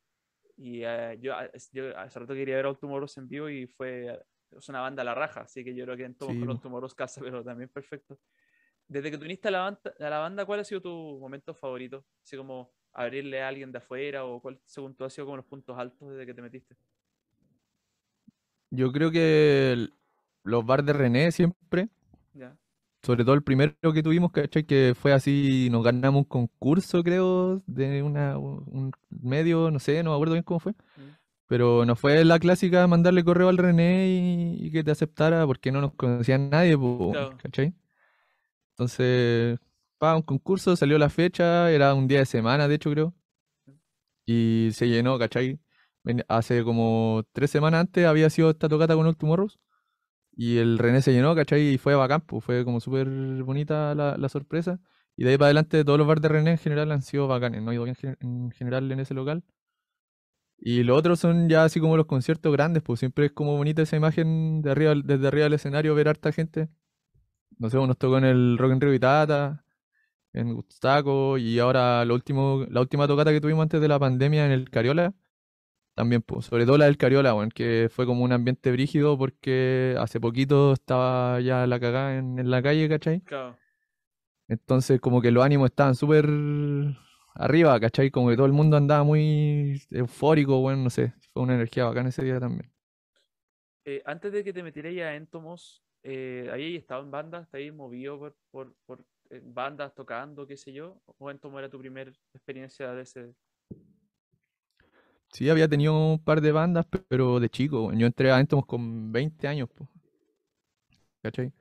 [0.57, 1.35] y uh, yo,
[1.73, 5.05] yo, hace rato quería ver a Tomorrow en vivo y fue es una banda a
[5.05, 8.19] la raja, así que yo creo que en todos los Tomorrow casa, pero también perfecto.
[8.87, 11.55] Desde que tú viniste a la, banda, a la banda, ¿cuál ha sido tu momento
[11.55, 12.07] favorito?
[12.25, 15.47] Así como abrirle a alguien de afuera o cuál, según tú, ha sido como los
[15.47, 16.77] puntos altos desde que te metiste.
[18.71, 19.89] Yo creo que
[20.43, 21.89] los bar de René siempre.
[22.35, 22.57] Ya.
[23.03, 24.65] Sobre todo el primero que tuvimos, ¿cachai?
[24.65, 30.11] Que fue así, nos ganamos un concurso, creo, de una, un medio, no sé, no
[30.11, 30.73] me acuerdo bien cómo fue.
[30.73, 31.17] Mm.
[31.47, 35.81] Pero no fue la clásica mandarle correo al René y, que te aceptara porque no
[35.81, 36.77] nos conocía nadie,
[37.43, 37.73] ¿cachai?
[38.73, 39.59] Entonces,
[39.99, 43.15] para un concurso, salió la fecha, era un día de semana, de hecho, creo.
[44.27, 45.59] Y se llenó, ¿cachai?
[46.29, 49.59] Hace como tres semanas antes había sido esta tocata con Último Rose
[50.39, 51.75] y el René se llenó, ¿cachai?
[51.75, 53.09] Y fue bacán, pues fue como súper
[53.43, 54.81] bonita la, sorpresa.
[55.17, 57.63] Y de ahí para adelante todos los bares de René en general han sido bacanes,
[57.63, 59.45] no he ido bien en general en ese local.
[60.61, 63.83] Y los otros son ya así como los conciertos grandes, pues siempre es como bonita
[63.83, 66.69] esa imagen de arriba, desde arriba del escenario ver harta gente.
[67.59, 69.65] No sé, nos tocó en el Rock en Rio Vitata,
[70.39, 74.47] en Gustaco, y ahora lo último, la última tocata que tuvimos antes de la pandemia
[74.47, 75.15] en el Cariola,
[75.95, 79.97] también, pues, sobre todo la del Cariola, bueno, que fue como un ambiente brígido porque
[79.99, 83.21] hace poquito estaba ya la cagada en, la calle, ¿cachai?
[83.23, 83.59] Claro.
[84.47, 86.27] Entonces, como que los ánimos estaban súper
[87.35, 88.13] arriba, ¿cachai?
[88.13, 92.11] Como que todo el mundo andaba muy eufórico, bueno, no sé, fue una energía bacana
[92.11, 92.71] ese día también.
[93.85, 97.49] Eh, antes de que te metieras a Entomos, eh, ¿ahí estado en bandas?
[97.51, 99.05] ¿Te habías movido por, por, por
[99.43, 101.01] bandas tocando, qué sé yo?
[101.19, 103.35] ¿O en cómo era tu primera experiencia de ese?
[105.33, 107.93] Sí, había tenido un par de bandas, pe- pero de chico.
[107.93, 109.89] Yo entré a Entomos con 20 años, po,
[111.23, 111.53] ¿cachai?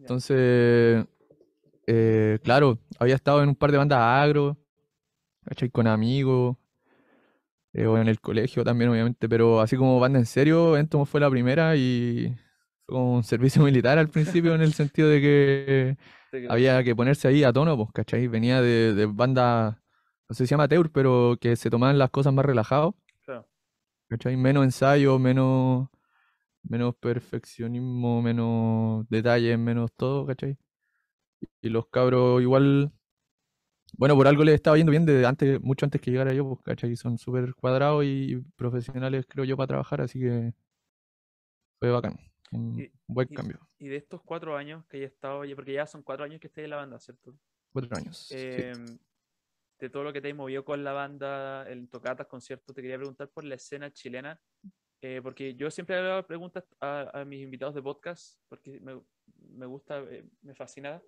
[0.00, 1.06] Entonces,
[1.86, 4.58] eh, claro, había estado en un par de bandas agro,
[5.44, 5.70] ¿cachai?
[5.70, 6.56] Con amigos,
[7.72, 11.20] eh, o en el colegio también, obviamente, pero así como banda en serio, Entomos fue
[11.20, 12.34] la primera y
[12.86, 15.96] fue como un servicio militar al principio en el sentido de que
[16.48, 18.26] Había que ponerse ahí a tono, pues, ¿cachai?
[18.28, 19.76] Venía de, de bandas,
[20.28, 23.46] no sé si se llama amateur, pero que se tomaban las cosas más relajados, Claro.
[24.08, 24.36] ¿cachai?
[24.36, 25.88] Menos ensayo, menos,
[26.64, 30.58] menos perfeccionismo, menos detalles, menos todo, ¿cachai?
[31.62, 32.92] Y los cabros igual,
[33.96, 36.60] bueno, por algo les estaba yendo bien desde antes, mucho antes que llegara yo, pues,
[36.64, 36.96] ¿cachai?
[36.96, 40.52] Son súper cuadrados y profesionales, creo yo, para trabajar, así que
[41.80, 42.27] fue bacán.
[42.52, 43.60] Un Y- buen cambio.
[43.78, 46.64] Y de estos cuatro años que he estado, porque ya son cuatro años que estés
[46.64, 47.34] en la banda, ¿cierto?
[47.72, 48.16] Cuatro años.
[48.28, 48.36] sí.
[48.38, 48.98] Em,
[49.80, 52.96] de todo lo que te has movido con la banda, en tocatas, conciertos, te quería
[52.96, 54.40] preguntar por la escena chilena,
[55.00, 59.00] eh, porque yo siempre hago preguntas a, a mis invitados de podcast, porque me,
[59.50, 61.00] me gusta, eh, me fascina,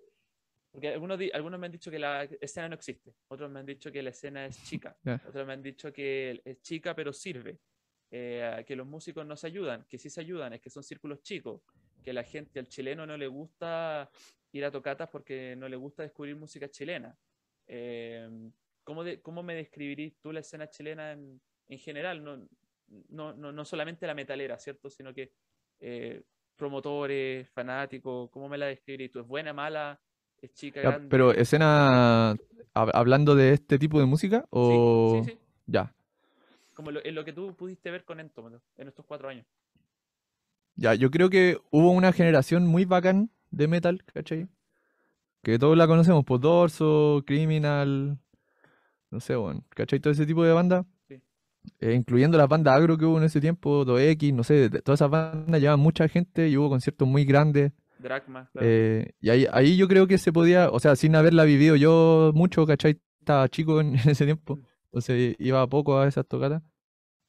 [0.71, 3.91] porque algunos, algunos me han dicho que la escena no existe, otros me han dicho
[3.91, 5.21] que la escena es chica, Ya.
[5.27, 7.59] otros me han dicho que es chica pero sirve,
[8.11, 11.21] eh, que los músicos no se ayudan, que sí se ayudan, es que son círculos
[11.23, 11.61] chicos,
[12.03, 14.09] que la gente, al chileno no le gusta
[14.51, 17.15] ir a tocatas porque no le gusta descubrir música chilena.
[17.67, 18.29] Eh,
[18.83, 22.23] ¿cómo, de- ¿Cómo me describirías tú la escena chilena en, en general?
[22.23, 22.37] No,
[23.09, 24.89] no, no, no solamente la metalera, ¿cierto?
[24.89, 25.31] Sino que
[25.79, 26.21] eh,
[26.57, 29.19] promotores, fanáticos, ¿cómo me la describirías tú?
[29.21, 29.99] ¿Es buena, mala?
[30.41, 31.07] ¿Es chica, Ya, grande?
[31.09, 32.35] pero escena
[32.73, 35.39] hab- hablando de este tipo de música Sí, o sí, sí.
[35.67, 35.93] ya,
[36.81, 39.45] Como lo, en lo que tú pudiste ver con Entómato en estos cuatro años.
[40.75, 44.47] ya, yo creo que hubo una generación muy bacán de metal, ¿cachai?
[45.43, 48.17] Que todos la conocemos, por Dorso, Criminal,
[49.11, 49.99] no sé, bueno, ¿cachai?
[49.99, 51.21] Todo ese tipo de bandas, Sí.
[51.81, 54.97] eh, incluyendo las bandas agro que hubo en ese tiempo, 2X, no sé, de- todas
[55.01, 57.73] esas bandas llevaban mucha gente y hubo conciertos muy grandes.
[57.99, 58.67] Dragma, claro.
[58.67, 62.31] Eh, y ahí, ahí yo creo que se podía, o sea, sin haberla vivido yo
[62.33, 62.99] mucho, ¿cachai?
[63.19, 64.65] Estaba chico en, en ese tiempo, Mm.
[64.85, 66.63] entonces iba poco a esas tocatas.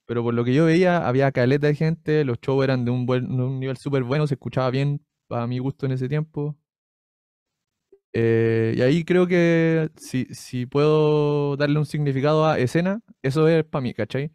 [0.06, 3.06] Pero por lo que yo veía, había caleta de gente, los shows eran de un,
[3.06, 6.56] buen, de un nivel súper bueno, se escuchaba bien para mi gusto en ese tiempo.
[8.14, 13.64] Eh, y ahí creo que si, si puedo darle un significado a escena, eso es
[13.64, 14.30] para mí, ¿cachai?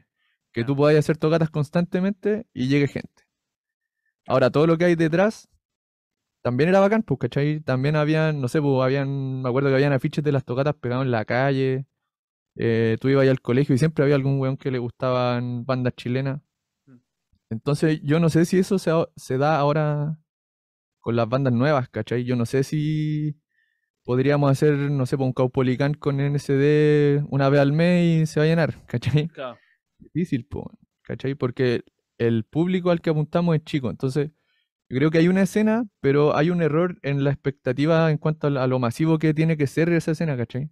[0.54, 3.24] Que tú podáis hacer tocatas constantemente y llegue gente.
[4.28, 5.48] Ahora, todo lo que hay detrás
[6.42, 7.60] también era bacán, pues, ¿cachai?
[7.62, 11.06] También habían, no sé, pues, habían, me acuerdo que habían afiches de las tocatas pegados
[11.06, 11.86] en la calle.
[12.58, 15.96] Eh, tú ibas ahí al colegio y siempre había algún weón que le gustaban bandas
[15.96, 16.42] chilenas.
[16.86, 16.98] Mm.
[17.52, 20.20] Entonces, yo no sé si eso se, da ahora
[21.00, 22.24] con las bandas nuevas, ¿cachai?
[22.24, 23.40] Yo no sé si
[24.04, 28.40] podríamos hacer, no sé, pues, un Caupolicán con NSD una vez al mes y se
[28.40, 29.28] va a llenar, ¿cachai?
[29.28, 29.58] Claro.
[30.00, 30.72] difícil, po,
[31.04, 31.36] ¿cachai?
[31.36, 31.84] Porque
[32.18, 33.90] el público al que apuntamos es chico.
[33.90, 34.32] Entonces,
[34.90, 38.48] yo creo que hay una escena, pero hay un error en la expectativa en cuanto
[38.48, 40.72] a lo masivo que tiene que ser esa escena, ¿cachai?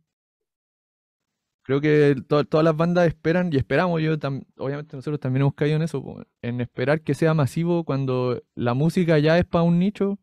[1.65, 4.13] Creo que to- todas las bandas esperan y esperamos, yo
[4.57, 9.17] obviamente nosotros también hemos caído en eso, en esperar que sea masivo cuando la música
[9.19, 10.19] ya es para un nicho.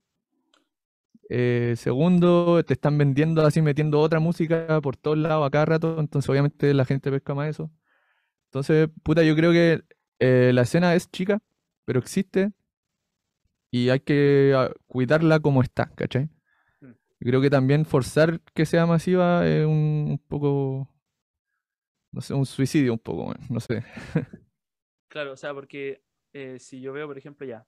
[1.28, 5.98] Eh, segundo, te están vendiendo así, metiendo otra música por todos lados a cada rato,
[5.98, 7.70] entonces obviamente la gente pesca más eso.
[8.46, 9.82] Entonces, puta, yo creo que
[10.20, 11.40] eh, la escena es chica,
[11.86, 12.52] pero existe
[13.70, 16.24] y hay que ah, cuidarla como está, ¿cachai?
[16.80, 16.86] Mm.
[17.20, 19.72] Yo creo que también forzar que sea masiva es un,
[20.10, 20.88] un poco,
[22.12, 23.84] no sé, un suicidio un poco, weón, no sé.
[25.08, 27.66] Claro, o sea, porque eh, si yo veo, por ejemplo, ya,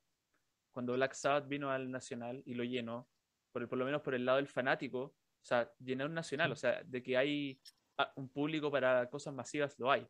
[0.72, 3.08] cuando Black Sabbath vino al Nacional y lo llenó,
[3.52, 5.14] por, el- por lo menos por el lado del fanático, o
[5.46, 7.60] sea, llenar un Nacional, o sea, de que hay
[7.98, 10.06] ah, un público para cosas masivas, lo hay.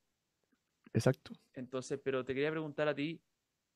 [0.93, 1.33] Exacto.
[1.55, 3.23] Entonces, pero te quería preguntar a ti,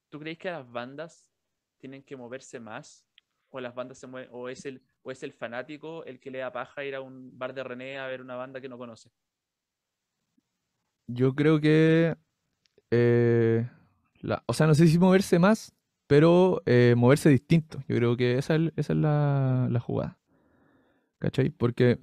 [0.08, 1.32] ¿tú crees que las bandas
[1.78, 3.06] tienen que moverse más?
[3.50, 6.38] ¿O las bandas se mueven, o es el, o es el fanático el que le
[6.38, 9.10] da paja ir a un bar de René a ver una banda que no conoce?
[11.08, 12.16] Yo creo que,
[12.90, 13.68] eh,
[14.20, 15.74] la, o sea, no sé si moverse más,
[16.08, 17.80] pero eh, moverse distinto.
[17.88, 20.18] Yo creo que esa es, la, la jugada.
[21.18, 21.50] ¿Cachai?
[21.50, 21.98] Porque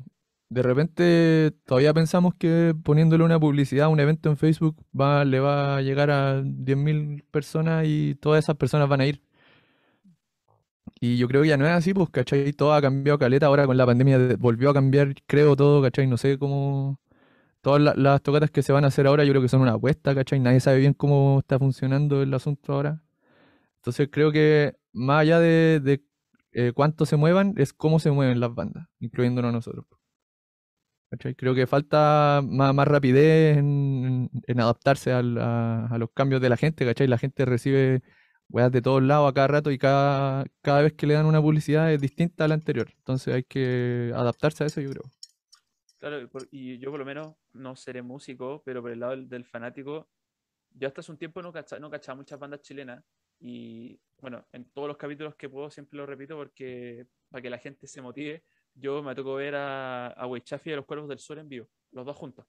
[0.49, 5.77] de repente todavía pensamos que poniéndole una publicidad un evento en Facebook va, le va
[5.77, 9.21] a llegar a 10.000 personas y todas esas personas van a ir.
[10.99, 12.53] Y yo creo que ya no es así, pues, ¿cachai?
[12.53, 13.45] Todo ha cambiado caleta.
[13.47, 16.07] Ahora con la pandemia de- volvió a cambiar, creo, todo, ¿cachai?
[16.07, 16.99] No sé cómo.
[17.65, 19.73] Todas la- las tocatas que se van a hacer ahora, yo creo que son una
[19.73, 20.39] apuesta, ¿cachai?
[20.39, 23.01] Nadie sabe bien cómo está funcionando el asunto ahora.
[23.77, 26.03] Entonces creo que más allá de, de-
[26.53, 29.85] eh, cuánto se muevan, es cómo se mueven las bandas, incluyéndonos nosotros.
[31.11, 31.35] ¿Cachai?
[31.35, 37.07] Creo que falta más, rapidez en, adaptarse a los cambios de la gente, ¿cachai?
[37.07, 38.01] La gente recibe
[38.49, 41.41] weas de todos lados a cada rato y cada, cada vez que le dan una
[41.41, 42.89] publicidad es distinta a la anterior.
[42.97, 45.03] Entonces hay que adaptarse a eso, yo creo.
[46.05, 49.43] Claro, y yo por lo menos no seré músico, pero por el lado del, del
[49.43, 50.07] fanático,
[50.69, 53.03] yo hasta hace un tiempo no cachaba, no cachaba muchas bandas chilenas
[53.39, 57.57] y bueno, en todos los capítulos que puedo siempre lo repito porque para que la
[57.57, 58.43] gente se motive,
[58.75, 61.67] yo me tocó ver a, a Weichafi y a los Cuervos del Sur en vivo,
[61.89, 62.45] los dos juntos.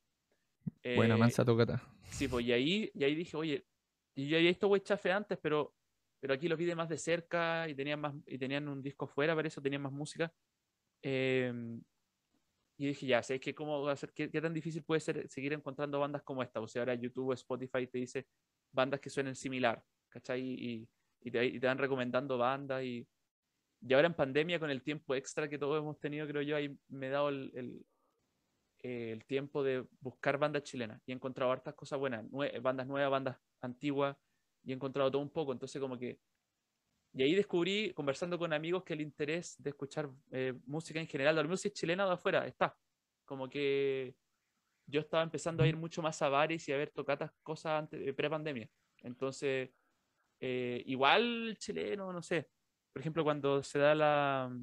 [0.94, 1.82] Buena Eh, mansa tocata.
[2.10, 3.64] Sí, pues y ahí, y ahí dije, oye,
[4.14, 5.74] y yo había visto Weichafe antes, pero,
[6.20, 9.06] pero aquí los vi de más de cerca y tenían más, y tenían un disco
[9.06, 10.30] fuera, para eso tenían más música.
[11.00, 11.82] Em,
[12.76, 15.28] y dije, ya, ¿sabes qué, cómo va a ser, qué, qué tan difícil puede ser
[15.28, 16.60] seguir encontrando bandas como esta?
[16.60, 18.26] O sea, ahora YouTube Spotify te dice
[18.72, 20.42] bandas que suenen similar, ¿cachai?
[20.42, 20.88] Y,
[21.20, 23.08] y te, y van recomendando bandas y,
[23.80, 26.78] y ahora en pandemia, con el tiempo extra que todos hemos tenido, creo yo, ahí
[26.88, 27.86] me he dado el, el,
[28.82, 32.86] eh, el tiempo de buscar bandas chilenas y he encontrado hartas cosas buenas, nue- bandas
[32.86, 34.16] nuevas, bandas antiguas,
[34.62, 35.52] y he encontrado todo un poco.
[35.52, 36.20] Entonces, como que.
[37.16, 41.34] Y ahí descubrí, conversando con amigos, que el interés de escuchar eh, música en general,
[41.34, 42.76] la música chilena de afuera, está.
[43.24, 44.14] Como que
[44.86, 48.14] yo estaba empezando a ir mucho más a bares y a ver tocatas cosas antes,
[48.14, 48.68] pre-pandemia.
[49.02, 49.70] Entonces,
[50.40, 52.50] eh, igual chileno, no sé.
[52.92, 54.54] Por ejemplo, cuando se da la,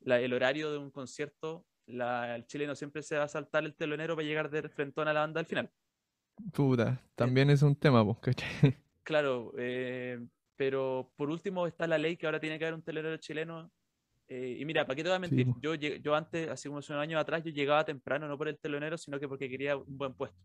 [0.00, 3.74] la- el horario de un concierto, la- el chileno siempre se va a saltar el
[3.74, 5.72] telonero para llegar de frentón a la banda al final.
[6.52, 8.76] Puta, también es un tema, pues, ¿cachai?
[9.02, 10.24] Claro, eh,
[10.56, 13.70] pero por último está la ley que ahora tiene que haber un telonero chileno.
[14.28, 15.48] eh, y mira, ¿para qué te voy a mentir?
[15.48, 15.58] po.
[15.60, 19.20] yo, yo antes, hace unos años atrás, yo llegaba temprano, no por el telonero, sino
[19.20, 20.38] que porque quería un buen puesto.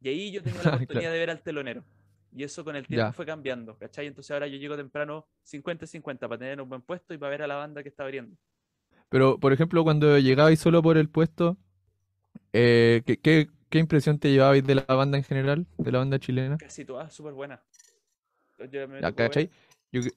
[0.00, 1.02] Y ahí yo tenía la Claro.
[1.02, 1.84] oportunidad de ver al telonero.
[2.32, 3.14] Y eso con el tiempo Ya.
[3.14, 4.06] fue cambiando, ¿cachai?
[4.06, 7.46] Entonces ahora yo llego temprano 50-50 para tener un buen puesto y para ver a
[7.46, 8.36] la banda que está abriendo.
[9.08, 11.56] Pero, por ejemplo, cuando llegabais solo por el puesto,
[12.52, 16.18] eh, ¿qué, qué, qué impresión te llevabais de la banda en general, de la banda
[16.18, 16.58] chilena?
[16.58, 17.60] Casi todas súper buenas.
[18.58, 19.50] Yo me ¿cachai?
[19.92, 20.14] Yo, cre-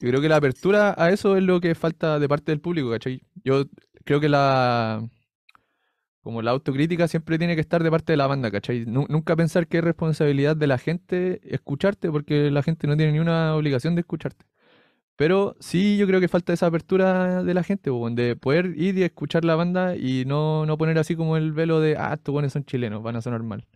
[0.00, 2.90] yo creo que la apertura a eso es lo que falta de parte del público,
[2.90, 3.22] ¿cachai?
[3.44, 3.64] Yo
[4.04, 5.02] creo que la
[6.22, 8.84] como la autocrítica siempre tiene que estar de parte de la banda, ¿cachai?
[8.86, 13.12] Nu- nunca pensar que es responsabilidad de la gente escucharte, porque la gente no tiene
[13.12, 14.44] ni una obligación de escucharte.
[15.16, 19.04] Pero sí, yo creo que falta esa apertura de la gente, de poder ir y
[19.04, 22.52] escuchar la banda y no, no poner así como el velo de, ah, estos buenos
[22.52, 23.66] son chilenos, van a sonar mal.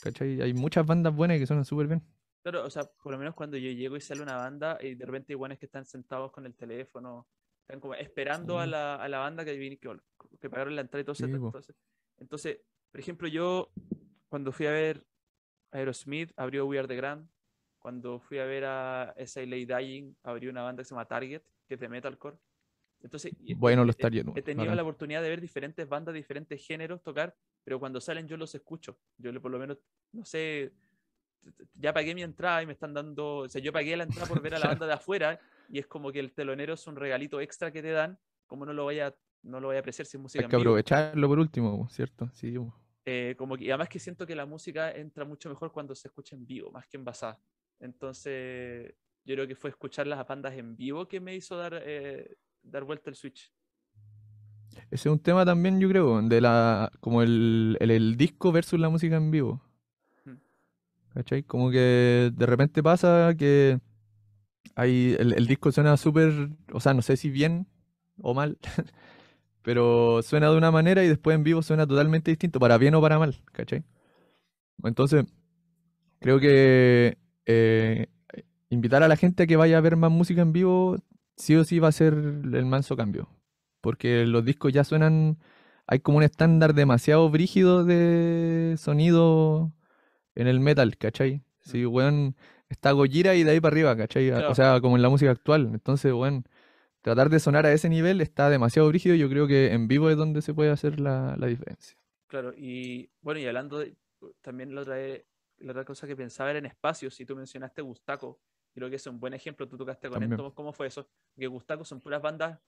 [0.00, 0.40] ¿Cachai?
[0.42, 2.02] Hay muchas bandas buenas que suenan súper bien.
[2.42, 5.06] Claro, o sea, por lo menos cuando yo llego y sale una banda y de
[5.06, 7.28] repente hay buenos que están sentados con el teléfono,
[7.60, 8.70] están como esperando a Sí.
[8.70, 9.96] la, a la banda que, viene- que,
[10.40, 11.74] que pagaron la entrada y todo, Sí, ese-
[12.18, 12.58] Entonces,
[12.90, 13.70] por ejemplo, yo
[14.28, 15.06] cuando fui a ver
[15.70, 17.28] Aerosmith, abrió We Are The Grand.
[17.78, 19.78] Cuando fui a ver a S.I.L.A.
[19.78, 22.36] Dying, abrió una banda que se llama Target, que es de metalcore.
[23.02, 24.02] Entonces, Bueno, los he-
[24.36, 28.36] He tenido la oportunidad de ver diferentes bandas, diferentes géneros tocar, pero cuando salen yo
[28.36, 28.98] los escucho.
[29.18, 29.78] Yo por lo menos,
[30.12, 30.72] no sé,
[31.74, 34.40] ya pagué mi entrada y me están dando, o sea, yo pagué la entrada por
[34.40, 37.40] ver a la banda de afuera y es como que el telonero es un regalito
[37.40, 40.22] extra que te dan, como no lo vaya, no lo vaya a apreciar si es
[40.22, 40.70] música Hay en que vivo.
[40.70, 42.30] aprovecharlo por último, ¿cierto?
[42.34, 42.54] Sí.
[43.04, 46.08] Eh, como que, y además que siento que la música entra mucho mejor cuando se
[46.08, 47.40] escucha en vivo, más que envasada.
[47.80, 52.36] Entonces, yo creo que fue escuchar las bandas en vivo que me hizo dar, eh,
[52.62, 53.52] dar vuelta el switch.
[54.90, 58.78] Ese es un tema también, yo creo, de la, como el, el, el disco versus
[58.78, 59.62] la música en vivo.
[61.14, 61.42] ¿Cachai?
[61.42, 63.80] Como que de repente pasa que
[64.74, 67.66] hay, el, el disco suena súper, o sea, no sé si bien
[68.22, 68.58] o mal,
[69.62, 73.00] pero suena de una manera y después en vivo suena totalmente distinto, para bien o
[73.02, 73.84] para mal, ¿cachai?
[74.84, 75.24] Entonces,
[76.20, 78.08] creo que eh,
[78.70, 80.98] invitar a la gente a que vaya a ver más música en vivo,
[81.36, 83.28] sí o sí va a ser el manso cambio.
[83.80, 85.38] Porque los discos ya suenan,
[85.86, 89.72] hay como un estándar demasiado brígido de sonido
[90.34, 91.42] en el metal, ¿cachai?
[91.60, 92.36] Sí, weón,
[92.68, 94.28] está Gojira y de ahí para arriba, ¿cachai?
[94.28, 94.50] Claro.
[94.50, 95.70] O sea, como en la música actual.
[95.72, 96.44] Entonces, weón,
[97.02, 99.14] tratar de sonar a ese nivel está demasiado brígido.
[99.14, 101.96] Yo creo que en vivo es donde se puede hacer la, la diferencia.
[102.26, 103.94] Claro, y bueno, y hablando de,
[104.40, 104.96] también la otra,
[105.58, 108.40] la otra cosa que pensaba era en espacios, si tú mencionaste Gustaco,
[108.74, 110.32] creo que es un buen ejemplo, tú tocaste con También.
[110.32, 111.08] esto, ¿cómo fue eso?
[111.36, 112.58] Que Gustaco son puras bandas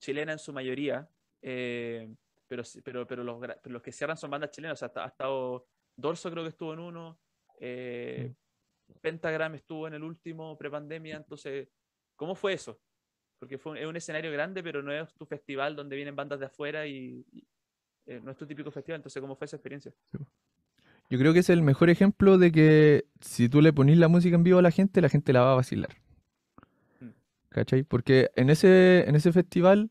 [0.00, 1.08] chilenas en su mayoría,
[1.40, 2.12] eh,
[2.48, 5.66] pero, pero, pero, los, pero los que cierran son bandas chilenas, o sea, ha estado
[5.96, 7.18] Dorso creo que estuvo en uno,
[7.60, 8.34] eh,
[9.00, 11.68] Pentagram estuvo en el último prepandemia, entonces,
[12.16, 12.80] ¿cómo fue eso?
[13.38, 16.40] Porque fue un, es un escenario grande, pero no es tu festival donde vienen bandas
[16.40, 17.46] de afuera y, y,
[18.06, 19.92] eh, no es tu típico festival, entonces, ¿cómo fue esa experiencia?
[21.10, 24.36] Yo creo que es el mejor ejemplo de que si tú le ponís la música
[24.36, 25.90] en vivo a la gente, la gente la va a vacilar.
[27.00, 27.10] Mm.
[27.50, 27.82] ¿cachai?
[27.82, 29.90] Porque en ese, en ese festival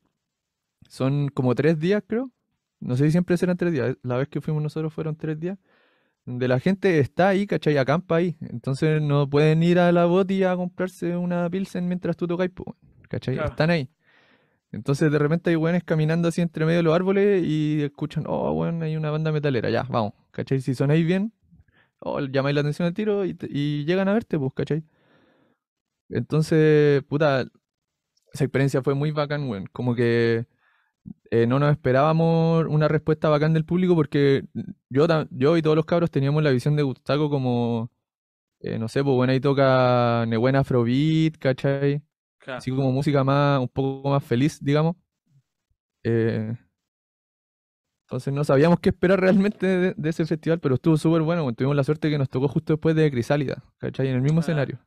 [0.87, 2.31] son como tres días, creo.
[2.79, 3.95] No sé si siempre serán tres días.
[4.01, 5.57] La vez que fuimos nosotros fueron tres días.
[6.25, 7.77] Donde la gente está ahí, ¿cachai?
[7.77, 8.37] Acampa ahí.
[8.41, 12.77] Entonces no pueden ir a la botilla a comprarse una pilsen mientras tú po,
[13.09, 13.35] ¿cachai?
[13.35, 13.49] Claro.
[13.49, 13.89] Están ahí.
[14.71, 18.51] Entonces de repente hay weones caminando así entre medio de los árboles y escuchan, oh,
[18.53, 20.61] weón, hay una banda metalera, ya, vamos, ¿cachai?
[20.61, 21.31] Si sonáis bien,
[21.99, 24.83] oh, llamáis la atención al tiro y, te- y llegan a verte, pues, ¿cachai?
[26.09, 27.45] Entonces, puta,
[28.33, 29.67] esa experiencia fue muy bacán, weón.
[29.71, 30.45] Como que
[31.31, 34.45] eh, no nos esperábamos una respuesta bacán del público porque
[34.89, 37.91] yo, yo y todos los cabros teníamos la visión de Gustaco como,
[38.61, 42.01] eh, no sé, pues bueno, ahí toca Nebuena Afrobeat, ¿cachai?
[42.39, 42.57] Claro.
[42.59, 44.95] Así como música más, un poco más feliz, digamos.
[46.03, 46.55] Eh,
[48.07, 51.51] entonces no sabíamos qué esperar realmente de, de ese festival, pero estuvo súper bueno.
[51.53, 54.07] Tuvimos la suerte que nos tocó justo después de Crisálida, ¿cachai?
[54.09, 54.41] En el mismo Ah.
[54.41, 54.79] escenario.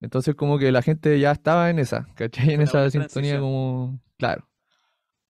[0.00, 2.50] Entonces como que la gente ya estaba en esa, ¿cachai?
[2.54, 3.40] En esa sintonía transición.
[3.40, 4.00] como...
[4.18, 4.48] Claro.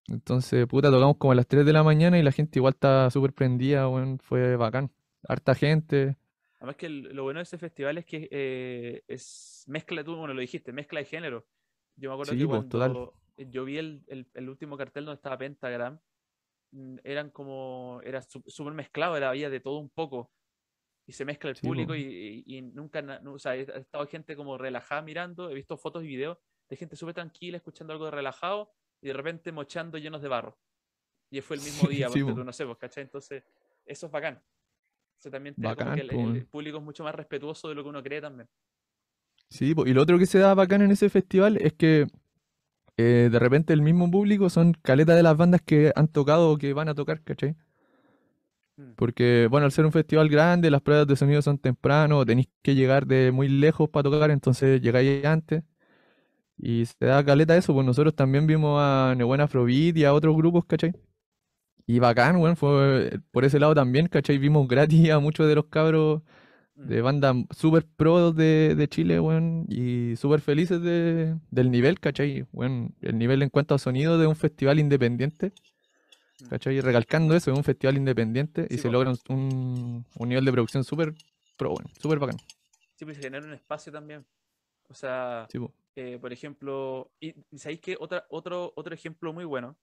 [0.07, 3.09] Entonces, puta, tocamos como a las 3 de la mañana y la gente igual estaba
[3.09, 3.87] súper prendida.
[4.21, 4.91] Fue bacán.
[5.27, 6.15] Harta gente.
[6.59, 10.41] Además que lo bueno de ese festival es que eh, es mezcla, tú bueno, lo
[10.41, 11.45] dijiste, mezcla de género.
[11.95, 13.09] Yo me acuerdo Sí, que pues, total.
[13.37, 15.99] yo vi el, el- el último cartel donde estaba Pentagram,
[16.71, 20.31] mm, eran como, era súper mezclado, era había de todo un poco.
[21.07, 22.01] Y se mezcla el Sí, público pues.
[22.01, 25.77] y, y- y nunca, no, o sea, he estado gente como relajada mirando, he visto
[25.77, 26.37] fotos y videos
[26.69, 28.71] de gente súper tranquila escuchando algo de relajado
[29.05, 30.57] y de repente mochando llenos de barro.
[31.29, 32.39] Y fue el mismo día, Sí, ponte po.
[32.39, 33.03] tú, no sé, pues, ¿cachai?
[33.03, 33.43] Entonces,
[33.85, 34.41] eso es bacán.
[35.19, 37.89] Eso también te, como Bacán, que el, público es mucho más respetuoso de lo que
[37.89, 38.49] uno cree también.
[39.49, 42.07] Sí, y lo otro que se da bacán en ese festival es que
[42.97, 46.57] eh, de repente el mismo público son caletas de las bandas que han tocado o
[46.57, 47.55] que van a tocar, ¿cachai?
[48.77, 48.93] Mm.
[48.95, 52.73] Porque, bueno, al ser un festival grande, las pruebas de sonido son temprano, tenéis que
[52.73, 55.63] llegar de muy lejos para tocar, entonces llegáis antes.
[56.57, 60.35] Y se da caleta eso, pues nosotros también vimos a Nebuena Afrobeat y a otros
[60.35, 60.93] grupos, ¿cachai?
[61.87, 64.37] Y bacán, weón, fue por ese lado también, ¿cachai?
[64.37, 66.21] Vimos gratis a muchos de los cabros
[66.77, 66.87] Mm.
[66.89, 72.45] de bandas super pro de, de Chile, weón, y súper felices de, del nivel, ¿cachai?
[72.51, 75.53] Weón, el nivel en cuanto a sonido de un festival independiente,
[76.41, 76.47] Mm.
[76.49, 76.81] ¿cachai?
[76.81, 81.13] Recalcando eso, es un festival independiente y se logra un, un- nivel de producción súper
[81.55, 82.35] pro, weón, súper bacán.
[82.95, 84.25] Sí, pues se genera un espacio también.
[84.89, 85.59] O sea, Sí.
[85.95, 87.81] Eh, por ejemplo, y ¿sabéis?
[87.99, 89.77] Otra, otro, otro ejemplo muy bueno.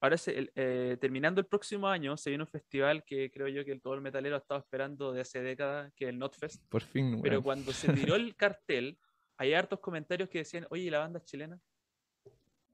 [0.00, 3.64] Ahora, se- el- eh, terminando el próximo año, se viene un festival que creo yo
[3.64, 6.62] que el- todo el metalero ha estado esperando de hace décadas, que es el Notfest.
[6.68, 7.42] por fin, Pero weón.
[7.42, 8.98] cuando se tiró el cartel,
[9.38, 11.60] hay hartos comentarios que decían, oye, ¿y la banda es chilena?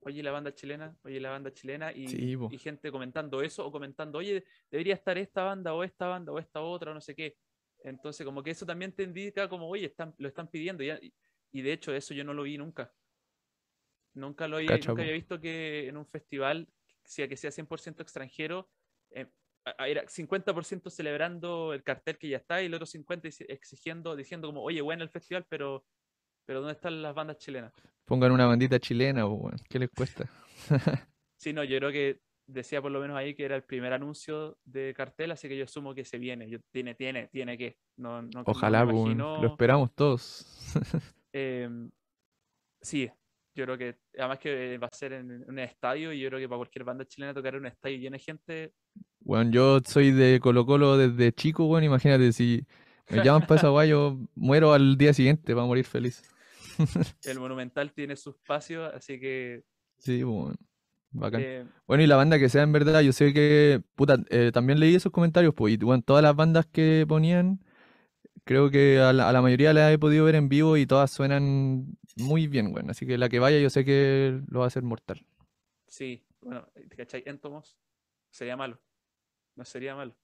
[0.03, 3.43] Oye, ¿y la banda chilena, oye, ¿y la banda chilena, y, Sí, y gente comentando
[3.43, 6.95] eso o comentando, oye, debería estar esta banda o esta banda o esta otra, o
[6.95, 7.37] no sé qué.
[7.85, 10.83] Entonces, como que eso también te indica como, oye, están, lo están pidiendo.
[10.83, 11.13] ya- y,
[11.53, 12.93] y de hecho, eso yo no lo vi nunca.
[14.15, 16.69] Nunca lo había, nunca había visto que en un festival,
[17.05, 18.69] sea que sea 100% extranjero,
[19.11, 19.27] eh,
[19.87, 24.49] era 50% celebrando el cartel que ya está y el otro 50% dici- exigiendo, diciendo
[24.49, 25.85] como, oye, bueno el festival, pero,
[26.47, 27.73] pero ¿dónde están las bandas chilenas?
[28.05, 29.25] Pongan una bandita chilena,
[29.69, 30.29] ¿qué les cuesta?
[31.37, 34.59] Sí, no, yo creo que decía por lo menos ahí que era el primer anuncio
[34.65, 36.51] de cartel, así que yo asumo que se viene.
[36.51, 37.79] Yo, tiene, tiene, tiene que.
[37.97, 40.45] No, no, no Ojalá, imagino, lo esperamos todos.
[41.33, 41.91] em,
[42.81, 43.11] sí,
[43.55, 46.49] yo creo que además que va a ser en, un estadio y yo creo que
[46.49, 48.73] para cualquier banda chilena tocar en un estadio lleno de gente.
[49.23, 52.67] Weón, yo soy de Colo Colo desde chico, weón, imagínate, si
[53.11, 56.23] me llaman para esa yo muero al día siguiente para morir feliz.
[57.25, 59.63] El Monumental tiene su espacio, así que
[59.99, 60.57] Sí, weón,
[61.11, 61.43] bacán.
[61.43, 64.81] eh, Bueno, y la banda que sea en verdad, yo sé que, puta, eh, también
[64.81, 67.61] leí esos comentarios, pues, y bueno, todas las bandas que ponían,
[68.51, 71.13] creo que a la, a la mayoría las he podido ver en vivo y todas
[71.13, 74.69] suenan muy bien, weón, así que la que vaya yo sé que lo va a
[74.69, 75.25] hacer mortal.
[75.87, 77.23] sí, bueno, ¿cachai?
[77.27, 77.79] Entomos
[78.31, 78.81] sería malo.
[79.55, 80.17] No sería malo.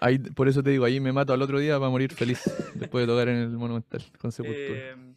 [0.00, 2.40] Ahí, por eso te digo, ahí me mato al otro día para morir feliz,
[2.76, 4.90] después de tocar en el Monumental, con Sepultura.
[4.90, 5.16] Em,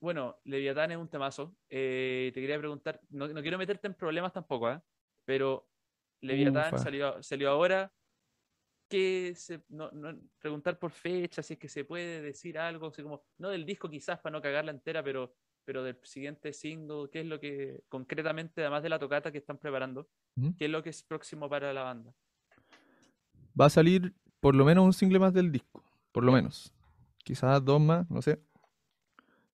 [0.00, 1.54] bueno, Leviatán es un temazo.
[1.70, 4.80] Eh, te quería preguntar, no, no quiero meterte en problemas tampoco, ¿eh?
[5.24, 5.68] Pero
[6.22, 6.78] Leviatán Ufa.
[6.78, 7.92] salió, salió ahora.
[8.92, 13.02] ¿Qué se, no, no- preguntar por fecha, si es que se puede decir algo, así
[13.02, 15.34] como, no del disco quizás para no cagarla entera, pero,
[15.64, 19.56] pero del siguiente single, ¿qué es lo que concretamente, además de la tocata que están
[19.56, 20.54] preparando, Ujú.
[20.58, 22.12] qué es lo que es próximo para la banda?
[23.58, 25.82] Va a salir por lo menos un single más del disco,
[26.12, 26.70] por lo menos.
[27.24, 28.40] Quizás dos más, no sé.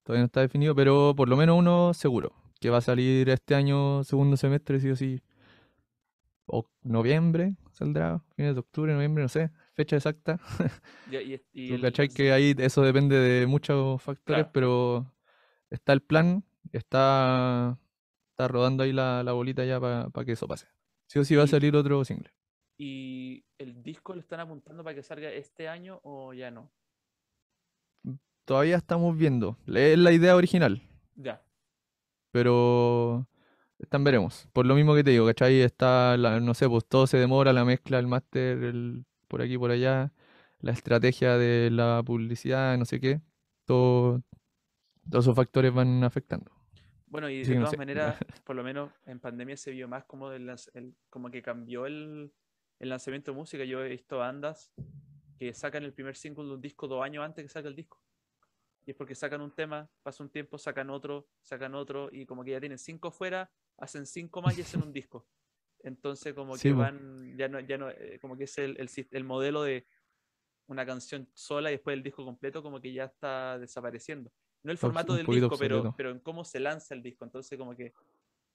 [0.03, 2.33] Todavía no está definido, pero por lo menos uno seguro.
[2.59, 5.21] Que va a salir este año, segundo semestre, sí o sí.
[6.51, 10.39] O noviembre saldrá, fines de octubre, noviembre, no sé, fecha exacta.
[11.11, 14.49] Y, y- y Tú el- cachai que ahí eso depende de muchos factores, Claro.
[14.51, 15.13] pero
[15.69, 17.77] está el plan, está,
[18.31, 20.67] está rodando ahí la, la bolita ya para que eso pase.
[21.07, 22.31] Sí o sí va a salir otro single.
[22.77, 26.71] ¿Y el disco lo están apuntando para que salga este año o ya no?
[28.45, 29.57] Todavía estamos viendo.
[29.67, 30.81] Es la idea original,
[31.15, 31.43] Ya.
[32.31, 33.27] pero
[33.79, 34.47] están veremos.
[34.53, 35.61] Por lo mismo que te digo, ¿cachai?
[35.61, 39.57] Está, la, no sé, pues todo se demora, la mezcla, el máster, el, por aquí,
[39.57, 40.13] por allá,
[40.59, 43.21] la estrategia de la publicidad, no sé qué.
[43.65, 44.21] Todo,
[45.09, 46.51] todos esos factores van afectando.
[47.07, 47.77] Bueno, y Sí, de no todas sé.
[47.77, 50.55] maneras, por lo menos en pandemia se vio más como, el,
[51.09, 52.31] como que cambió el,
[52.79, 53.63] el lanzamiento de música.
[53.65, 54.71] Yo he visto bandas
[55.39, 58.01] que sacan el primer single de un disco dos años antes que saca el disco.
[58.85, 62.43] Y es porque sacan un tema, pasa un tiempo, sacan otro, sacan otro, y como
[62.43, 65.27] que ya tienen cinco fuera, hacen cinco más y hacen un disco.
[65.83, 68.89] Entonces como Sí, que van, ya no, ya no, eh, como que es el, el,
[69.11, 69.87] el modelo de
[70.67, 74.31] una canción sola y después el disco completo como que ya está desapareciendo.
[74.63, 75.95] No el formato del disco, pero, obsoleto.
[75.95, 77.25] pero en cómo se lanza el disco.
[77.25, 77.95] Entonces como que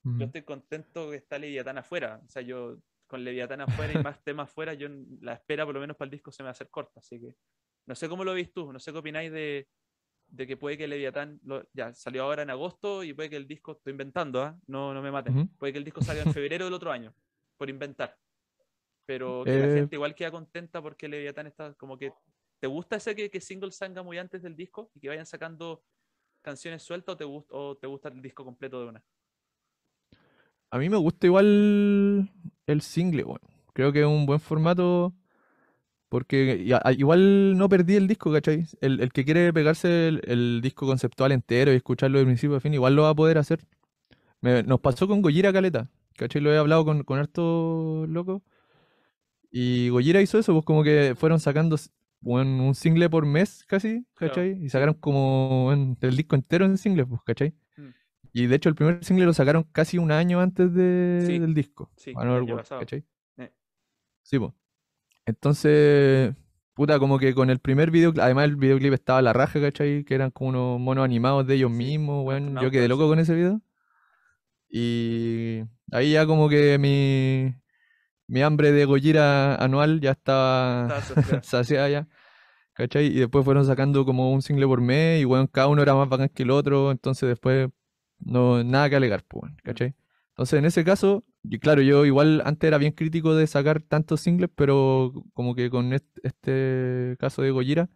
[0.04, 0.20] Ujú.
[0.20, 2.22] yo estoy contento que está Leviatán afuera.
[2.24, 4.88] O sea, yo con Leviatán afuera y más temas afuera, yo
[5.20, 7.00] la espera por lo menos para el disco se me va a hacer corta.
[7.00, 7.36] Así que
[7.86, 9.68] no sé cómo lo veis tú, no sé qué opináis de,
[10.28, 13.46] de que puede que Leviatán lo- ya salió ahora en agosto y puede que el
[13.48, 14.58] disco, estoy inventando, ¿ah?
[14.66, 17.14] no, no me maten, puede que el disco salga en febrero del otro año,
[17.56, 18.16] por inventar.
[19.06, 22.12] Pero que la Eh, gente igual queda contenta porque Leviatán está como que.
[22.60, 25.84] ¿Te gusta ese que, que single salga muy antes del disco y que vayan sacando
[26.42, 29.04] canciones sueltas o te, gust- o te gusta el disco completo de una?
[30.70, 32.28] A mí me gusta igual
[32.66, 33.46] el single, bueno.
[33.72, 35.12] Creo que es un buen formato
[36.14, 38.66] porque y a- a- igual no perdí el disco, ¿cachai?
[38.80, 42.60] El, el que quiere pegarse el, el disco conceptual entero y escucharlo de principio a
[42.60, 43.58] fin, igual lo va a poder hacer.
[44.40, 46.40] Me- nos pasó con Gojira Caleta, ¿cachai?
[46.40, 48.44] Lo he hablado con, con harto loco.
[49.50, 51.76] Y Gojira hizo eso, pues como que fueron sacando
[52.22, 54.56] un single por mes casi, ¿cachai?
[54.64, 57.54] Y sacaron como el disco entero en singles, pues, ¿cachai?
[57.76, 57.88] Mm.
[58.32, 61.54] Y de hecho el primer single lo sacaron casi un año antes de- Sí, del
[61.54, 61.90] disco.
[61.96, 62.46] sí, a no el.
[62.78, 63.04] ¿cachai?
[63.38, 63.50] Eh.
[64.22, 64.52] Sí, pues.
[65.26, 66.34] Entonces,
[66.74, 70.04] puta, como que con el primer videoclip, además el videoclip estaba a la raja, ¿cachai?
[70.04, 72.42] Que eran como unos monos animados de ellos mismos, weón.
[72.42, 73.60] Yo astronautas, quedé loco con ese video.
[74.68, 75.62] Y
[75.92, 77.54] ahí ya como que mi,
[78.26, 81.00] mi hambre de Gojira anual ya estaba
[81.42, 81.88] saciada.
[81.88, 82.08] ya,
[82.74, 83.06] ¿cachai?
[83.06, 86.08] Y después fueron sacando como un single por mes y, weón, cada uno era más
[86.08, 87.70] bacán que el otro, entonces después
[88.18, 89.94] no, nada que alegar, pues, ¿cachai?
[90.34, 94.20] Entonces, en ese caso, y claro, yo igual antes era bien crítico de sacar tantos
[94.20, 97.88] singles, pero como que con est- este, caso de Gojira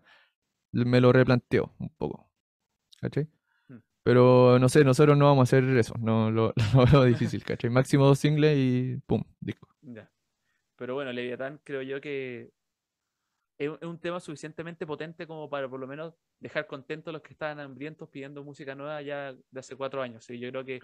[0.73, 2.31] me lo replanteo un poco.
[3.01, 3.29] ¿Cachai?
[3.69, 3.77] Mm.
[4.05, 7.71] Pero no sé, nosotros no vamos a hacer eso, no lo, lo veo difícil, ¿cachai?
[7.71, 9.69] Máximo dos singles y pum, disco.
[9.83, 10.11] Ya.
[10.77, 12.51] Pero bueno, Leviatán creo yo que
[13.59, 17.33] es un- tema suficientemente potente como para por lo menos dejar contentos a los que
[17.33, 20.25] estaban hambrientos pidiendo música nueva ya de hace cuatro años.
[20.25, 20.81] Sí, yo creo que,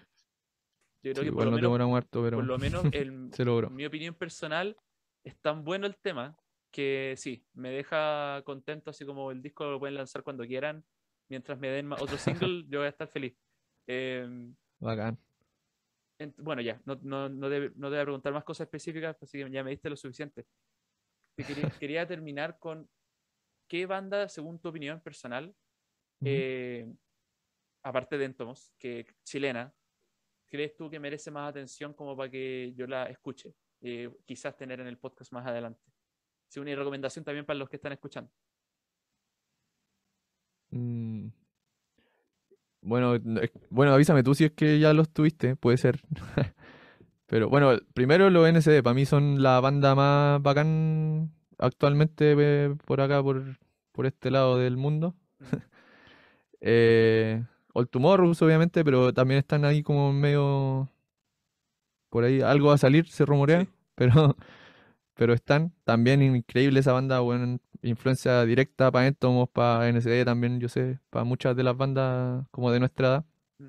[1.05, 3.45] yo creo Sí, que por lo no menos harto, pero por lo menos en se
[3.45, 3.71] logró.
[3.71, 4.77] mi opinión personal
[5.25, 6.37] es tan bueno el tema
[6.73, 10.85] que sí, me deja contento, así como el disco lo pueden lanzar cuando quieran,
[11.29, 13.37] mientras me den otro single, yo voy a estar feliz.
[13.87, 15.19] Em, Bacán.
[16.39, 19.39] bueno, ya, no, no, no, te, no te voy a preguntar más cosas específicas, así
[19.39, 20.47] que ya me diste lo suficiente.
[21.37, 22.89] Te quería, quería terminar con
[23.69, 25.55] qué banda, según tu opinión personal,
[26.25, 26.93] eh,
[27.85, 29.73] aparte de Entomos, que chilena,
[30.55, 33.53] crees tú que merece más atención como para que yo la escuche?
[33.81, 35.83] Eh, quizás tener en el podcast más adelante.
[36.47, 38.31] Sí, una recomendación también para los que están escuchando.
[40.71, 41.27] Mm.
[42.83, 43.19] Bueno,
[43.69, 46.01] bueno, avísame tú si es que ya los tuviste, puede ser.
[47.27, 53.01] Pero bueno, primero los NCD, para mí son la banda más bacán actualmente eh, por
[53.01, 53.59] acá, por,
[53.91, 55.17] por este lado del mundo.
[56.67, 57.45] Eh,
[57.75, 60.91] All Tomorrows, obviamente, pero también están ahí como medio...
[62.11, 63.69] Por ahí algo va a salir, se rumorea, Sí.
[63.97, 64.37] pero,
[65.15, 65.73] pero están.
[65.85, 71.25] También increíble esa banda, bueno, influencia directa para Entomos, para NCD también, yo sé, para
[71.25, 73.27] muchas de las bandas como de nuestra edad.
[73.59, 73.69] Mm.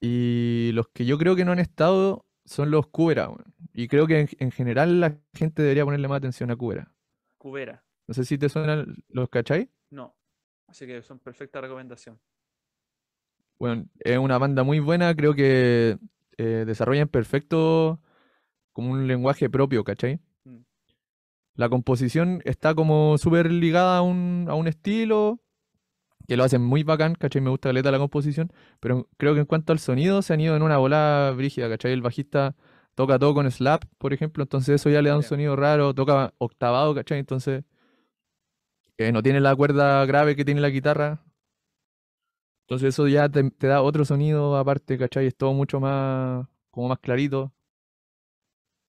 [0.00, 3.30] Y los que yo creo que no han estado son los Cubera.
[3.72, 6.92] Y creo que en, en general la gente debería ponerle más atención a Cubera.
[7.38, 9.70] Cubera, No sé si te suenan los cachai.
[9.90, 10.14] no.
[10.66, 12.18] Así que son perfecta recomendación.
[13.58, 15.98] Bueno, es una banda muy buena, creo que
[16.38, 18.00] eh, desarrollan perfecto
[18.72, 20.20] como un lenguaje propio, ¿cachai?
[20.44, 20.58] Mm.
[21.54, 25.40] La composición está como súper ligada a un, a un estilo
[26.26, 27.42] que lo hacen muy bacán, ¿cachai?
[27.42, 30.56] Me gusta caleta la composición, pero creo que en cuanto al sonido se han ido
[30.56, 31.92] en una bola brígida, ¿cachai?
[31.92, 32.56] El bajista
[32.94, 36.32] toca todo con slap, por ejemplo, entonces eso ya le da un sonido raro, toca
[36.38, 37.18] octavado, ¿cachai?
[37.18, 37.64] Entonces
[38.98, 41.22] eh, no tiene la cuerda grave que tiene la guitarra.
[42.64, 45.26] Entonces eso ya te, da otro sonido aparte, ¿cachai?
[45.26, 47.52] Es todo mucho más, como más clarito.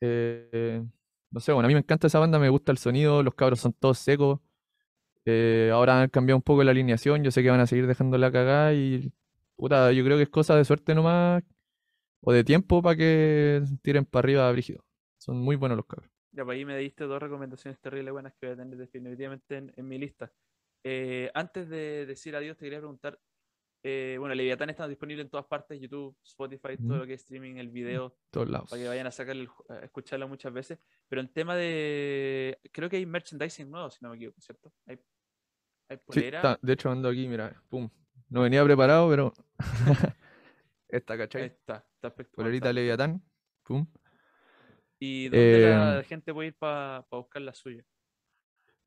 [0.02, 0.84] Eh,
[1.32, 3.60] no sé, bueno, a mí me encanta esa banda, me gusta el sonido, los cabros
[3.60, 4.40] son todos secos.
[5.26, 8.18] Eh, ahora han cambiado un poco la alineación, yo sé que van a seguir dejando
[8.18, 9.12] la cagada y
[9.58, 11.44] puta, yo creo que es cosa de suerte nomás
[12.22, 14.86] o de tiempo para que tiren para arriba a Brígido.
[15.18, 16.10] Son muy buenos los cabros.
[16.32, 19.74] Ya, pues ahí me diste dos recomendaciones terribles buenas que voy a tener definitivamente en,
[19.76, 20.32] en mi lista.
[20.84, 23.20] Eh, antes de decir adiós, te quería preguntar,
[23.88, 27.58] eh, bueno, Leviatán está disponible en todas partes, YouTube, Spotify, todo lo que es streaming,
[27.58, 28.70] el video, Todos lados.
[28.72, 30.80] para que vayan a sacarle, a escucharlo muchas veces.
[31.08, 34.74] Pero en tema de, creo que hay merchandising nuevo, si no me equivoco, ¿cierto?
[34.88, 35.00] Hay,
[35.90, 36.38] hay Sí, polera.
[36.40, 37.88] está- de hecho ando aquí, mira, pum.
[38.30, 39.34] No venía preparado, pero
[40.92, 41.44] Ahí ¿cachai?
[41.46, 42.46] está, está espectacular.
[42.48, 43.22] Polerita Leviatán,
[43.64, 43.86] pum.
[44.98, 47.86] ¿Y dónde la Eh, gente puede ir para buscar la suya?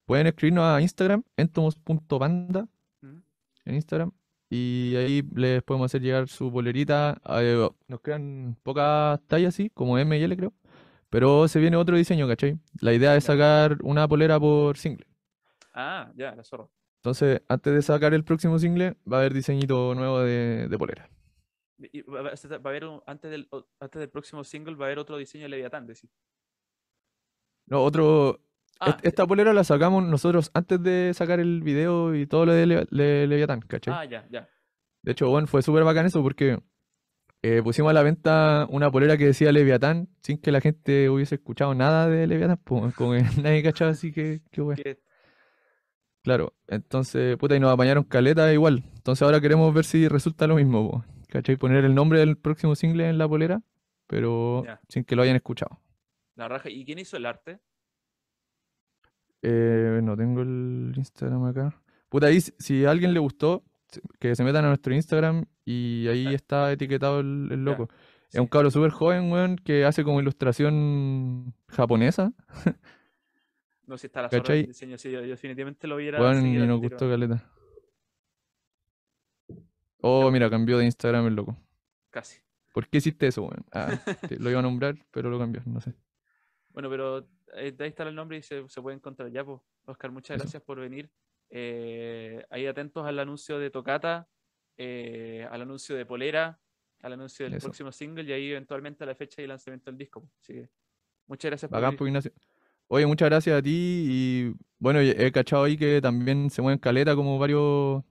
[0.06, 2.66] Pueden escribirnos a Instagram, entomos.panda
[3.02, 3.18] ¿Mm?
[3.66, 4.10] en Instagram.
[4.50, 7.20] Y ahí les podemos hacer llegar su polerita.
[7.40, 10.54] eh, nos quedan pocas tallas, sí, como M y L creo.
[11.10, 12.58] Pero se viene otro diseño, ¿cachai?
[12.80, 15.06] La idea es sacar una polera por single.
[15.74, 16.68] Ah, ya, la zorra.
[16.98, 21.08] Entonces, antes de sacar el próximo single, va a haber diseñito nuevo de, de polera.
[21.92, 23.48] Y va, va- va a haber un- antes del,
[23.80, 26.10] antes del próximo single va a haber otro diseño de Leviatán, decís.
[27.66, 28.40] No, otro.
[28.80, 32.52] Ah, est- Esta polera la sacamos nosotros antes de sacar el video y todo lo
[32.52, 33.94] de Le- Le- Leviatán, ¿cachai?
[33.96, 34.48] ah, ya, ya.
[35.02, 36.58] De hecho, bueno, fue súper bacán eso porque
[37.42, 41.36] eh, pusimos a la venta una polera que decía Leviatán sin que la gente hubiese
[41.36, 44.76] escuchado nada de Leviatán, pues, como que nadie cachaba así que, wea.
[44.76, 45.00] Que-
[46.22, 48.84] Claro, entonces, puta, y nos apañaron caleta igual.
[48.96, 51.56] Entonces ahora queremos ver si resulta lo mismo, po, ¿cachai?
[51.56, 53.62] Poner el nombre del próximo single en la polera,
[54.06, 54.80] pero Ya.
[54.88, 55.80] sin que lo hayan escuchado.
[56.34, 56.68] la raja.
[56.70, 57.58] ¿Y quién hizo el arte?
[59.42, 61.80] Eh, no tengo el Instagram acá.
[62.08, 63.64] Puta, ahí si- a alguien le gustó,
[64.18, 67.88] que se metan a nuestro Instagram y ahí está etiquetado el, loco.
[68.28, 68.40] Es sí.
[68.40, 72.32] un cabro súper joven, weón, que hace como ilustración japonesa,
[73.88, 74.98] No sé si está la zorra del diseño.
[74.98, 77.50] Sí, yo, yo definitivamente lo hubiera weón, y nos gustó caleta.
[80.02, 81.56] Oh, mira, cambió de Instagram el loco.
[82.10, 82.38] Casi.
[82.74, 83.64] ¿Por qué hiciste eso, weón?
[83.72, 83.88] Ah,
[84.38, 85.94] lo iba a nombrar, pero lo cambió, no sé.
[86.70, 89.60] Bueno, pero ahí está el nombre y se, se puede encontrar ya, pues.
[89.86, 90.44] Oscar, muchas Eso.
[90.44, 91.10] gracias por venir.
[91.50, 94.28] Eh, ahí atentos al anuncio de Tocata,
[94.76, 96.60] eh, al anuncio de Polera,
[97.02, 97.64] al anuncio del Eso.
[97.64, 100.20] próximo single y ahí eventualmente a la fecha y lanzamiento del disco.
[100.22, 100.30] po.
[100.42, 100.68] Así que
[101.26, 101.98] muchas gracias por Bacán, venir.
[101.98, 102.32] pues, Ignacio.
[102.88, 103.70] Oye, muchas gracias a ti
[104.10, 108.02] y bueno, he he cachado ahí que también se mueven caleta como varios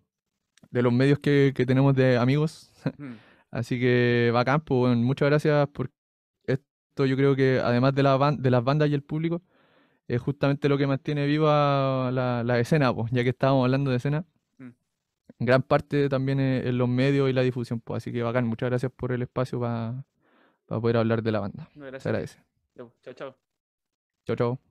[0.70, 2.72] de los medios que, que tenemos de amigos.
[2.98, 3.14] Mm,
[3.52, 5.90] Así que bacán, pues bueno, muchas gracias por
[6.98, 7.06] esto.
[7.06, 9.42] Yo creo que además de, la ban- de las bandas y el público,
[10.08, 13.98] es justamente lo que mantiene viva la, la escena, pues, ya que estábamos hablando de
[13.98, 14.26] escena.
[14.58, 14.70] Mm.
[15.40, 18.92] Gran parte también en los medios y la difusión, pues, así que bacán, muchas gracias
[18.96, 20.04] por el espacio para
[20.66, 21.70] poder hablar de la banda.
[21.76, 22.06] no, Se gracias.
[22.08, 22.38] agradece.
[22.76, 23.36] Ya, pues, Chao, chao.
[24.26, 24.67] Chao, chao.